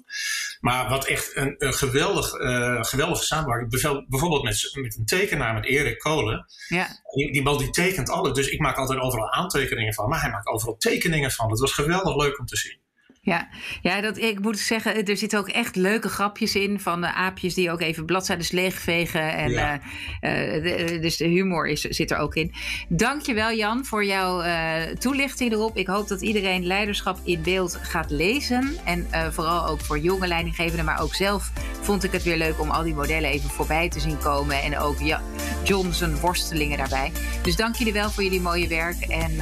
Maar 0.60 0.90
wat 0.90 1.06
echt 1.06 1.36
een, 1.36 1.56
een 1.58 1.74
geweldig, 1.74 2.34
uh, 2.34 2.84
geweldige 2.84 3.24
samenwerking. 3.24 3.70
Bijvoorbeeld 4.10 4.44
met, 4.44 4.72
met 4.82 4.98
een 4.98 5.06
tekenaar, 5.06 5.54
met 5.54 5.66
Erik 5.66 6.00
Kolen. 6.00 6.46
Ja. 6.68 6.88
Die, 7.16 7.32
die 7.32 7.42
man 7.42 7.58
die 7.58 7.70
tekent 7.70 8.10
alles. 8.10 8.34
Dus 8.34 8.48
ik 8.48 8.60
maak 8.60 8.78
altijd 8.78 9.00
overal 9.00 9.32
aantekeningen 9.32 9.94
van. 9.94 10.10
Maar 10.10 10.22
hij 10.22 10.32
maakt 10.32 10.48
overal 10.48 10.78
tekeningen 10.78 11.32
van. 11.32 11.50
Het 11.50 11.60
was 11.60 11.74
geweldig 11.74 12.16
leuk 12.16 12.40
om 12.40 12.46
te 12.46 12.58
zien. 12.58 12.82
Ja, 13.26 13.48
ja 13.82 14.02
dat, 14.02 14.18
ik 14.18 14.40
moet 14.40 14.60
zeggen, 14.60 15.06
er 15.06 15.18
zitten 15.18 15.40
ook 15.40 15.50
echt 15.50 15.76
leuke 15.76 16.10
grapjes 16.10 16.56
in 16.56 16.80
van 16.80 17.02
de 17.02 17.14
aapjes 17.14 17.54
die 17.54 17.72
ook 17.72 17.82
even 17.82 18.06
bladzijden 18.06 18.48
leegvegen. 18.50 19.34
En, 19.34 19.50
ja. 19.50 19.80
uh, 20.22 20.56
uh, 20.56 20.64
de, 20.64 21.00
dus 21.00 21.18
de 21.18 21.28
humor 21.28 21.68
is, 21.68 21.82
zit 21.82 22.12
er 22.12 22.18
ook 22.18 22.36
in. 22.36 22.54
Dankjewel 22.88 23.54
Jan 23.54 23.86
voor 23.86 24.06
jouw 24.06 24.44
uh, 24.44 24.82
toelichting 25.00 25.52
erop. 25.52 25.78
Ik 25.78 25.88
hoop 25.88 26.08
dat 26.08 26.22
iedereen 26.22 26.66
leiderschap 26.66 27.20
in 27.24 27.42
beeld 27.42 27.80
gaat 27.82 28.12
lezen. 28.12 28.78
En 28.86 29.08
vooral 29.34 29.68
ook 29.68 29.82
voor 29.82 30.00
jonge 30.00 30.28
leidinggevenden, 30.28 30.86
maar 30.86 31.02
ook 31.02 31.16
zelf 31.16 31.52
vond 31.82 32.04
ik 32.04 32.12
het 32.12 32.24
weer 32.24 32.38
leuk 32.38 32.60
om 32.60 32.70
al 32.70 32.84
die 32.84 32.94
modellen 32.94 33.30
even 33.30 33.50
voorbij 33.50 33.90
te 33.90 34.00
zien 34.00 34.18
komen. 34.18 34.62
En 34.62 34.78
ook 34.78 35.00
ja, 35.00 35.22
Johnson 35.64 36.20
worstelingen 36.20 36.78
daarbij. 36.78 37.12
Dus 37.44 37.56
dank 37.56 37.76
jullie 37.76 37.94
wel 37.94 38.10
voor 38.10 38.24
jullie 38.24 38.42
mooie 38.42 38.68
werk. 38.68 39.02
En 39.02 39.36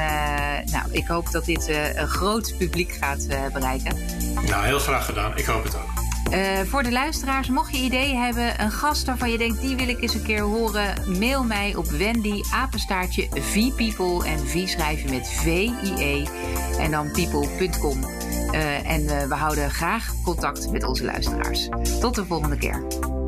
nou, 0.71 0.91
ik 0.91 1.07
hoop 1.07 1.31
dat 1.31 1.45
dit 1.45 1.67
een 1.95 2.07
groot 2.07 2.55
publiek 2.57 2.91
gaat 2.91 3.27
bereiken. 3.27 3.69
Nou, 4.49 4.65
heel 4.65 4.79
graag 4.79 5.05
gedaan. 5.05 5.37
Ik 5.37 5.45
hoop 5.45 5.63
het 5.63 5.75
ook. 5.75 6.01
Uh, 6.33 6.61
voor 6.65 6.83
de 6.83 6.91
luisteraars, 6.91 7.47
mocht 7.47 7.75
je 7.75 7.83
ideeën 7.83 8.21
hebben, 8.21 8.61
een 8.61 8.71
gast 8.71 9.05
waarvan 9.05 9.31
je 9.31 9.37
denkt 9.37 9.61
die 9.61 9.75
wil 9.75 9.87
ik 9.87 10.01
eens 10.01 10.13
een 10.13 10.23
keer 10.23 10.41
horen, 10.41 11.17
mail 11.19 11.43
mij 11.43 11.75
op 11.75 11.85
Wendy 11.85 12.41
apenstaartje 12.53 13.27
vpeople 13.33 14.25
en 14.27 14.39
V 14.39 14.67
schrijf 14.67 15.01
je 15.01 15.09
met 15.09 15.29
V-I-E 15.29 16.25
en 16.79 16.91
dan 16.91 17.11
people.com. 17.11 18.03
Uh, 18.51 18.89
en 18.91 19.01
uh, 19.01 19.23
we 19.23 19.35
houden 19.35 19.71
graag 19.71 20.13
contact 20.23 20.71
met 20.71 20.83
onze 20.83 21.03
luisteraars. 21.03 21.69
Tot 21.99 22.15
de 22.15 22.25
volgende 22.25 22.57
keer. 22.57 23.20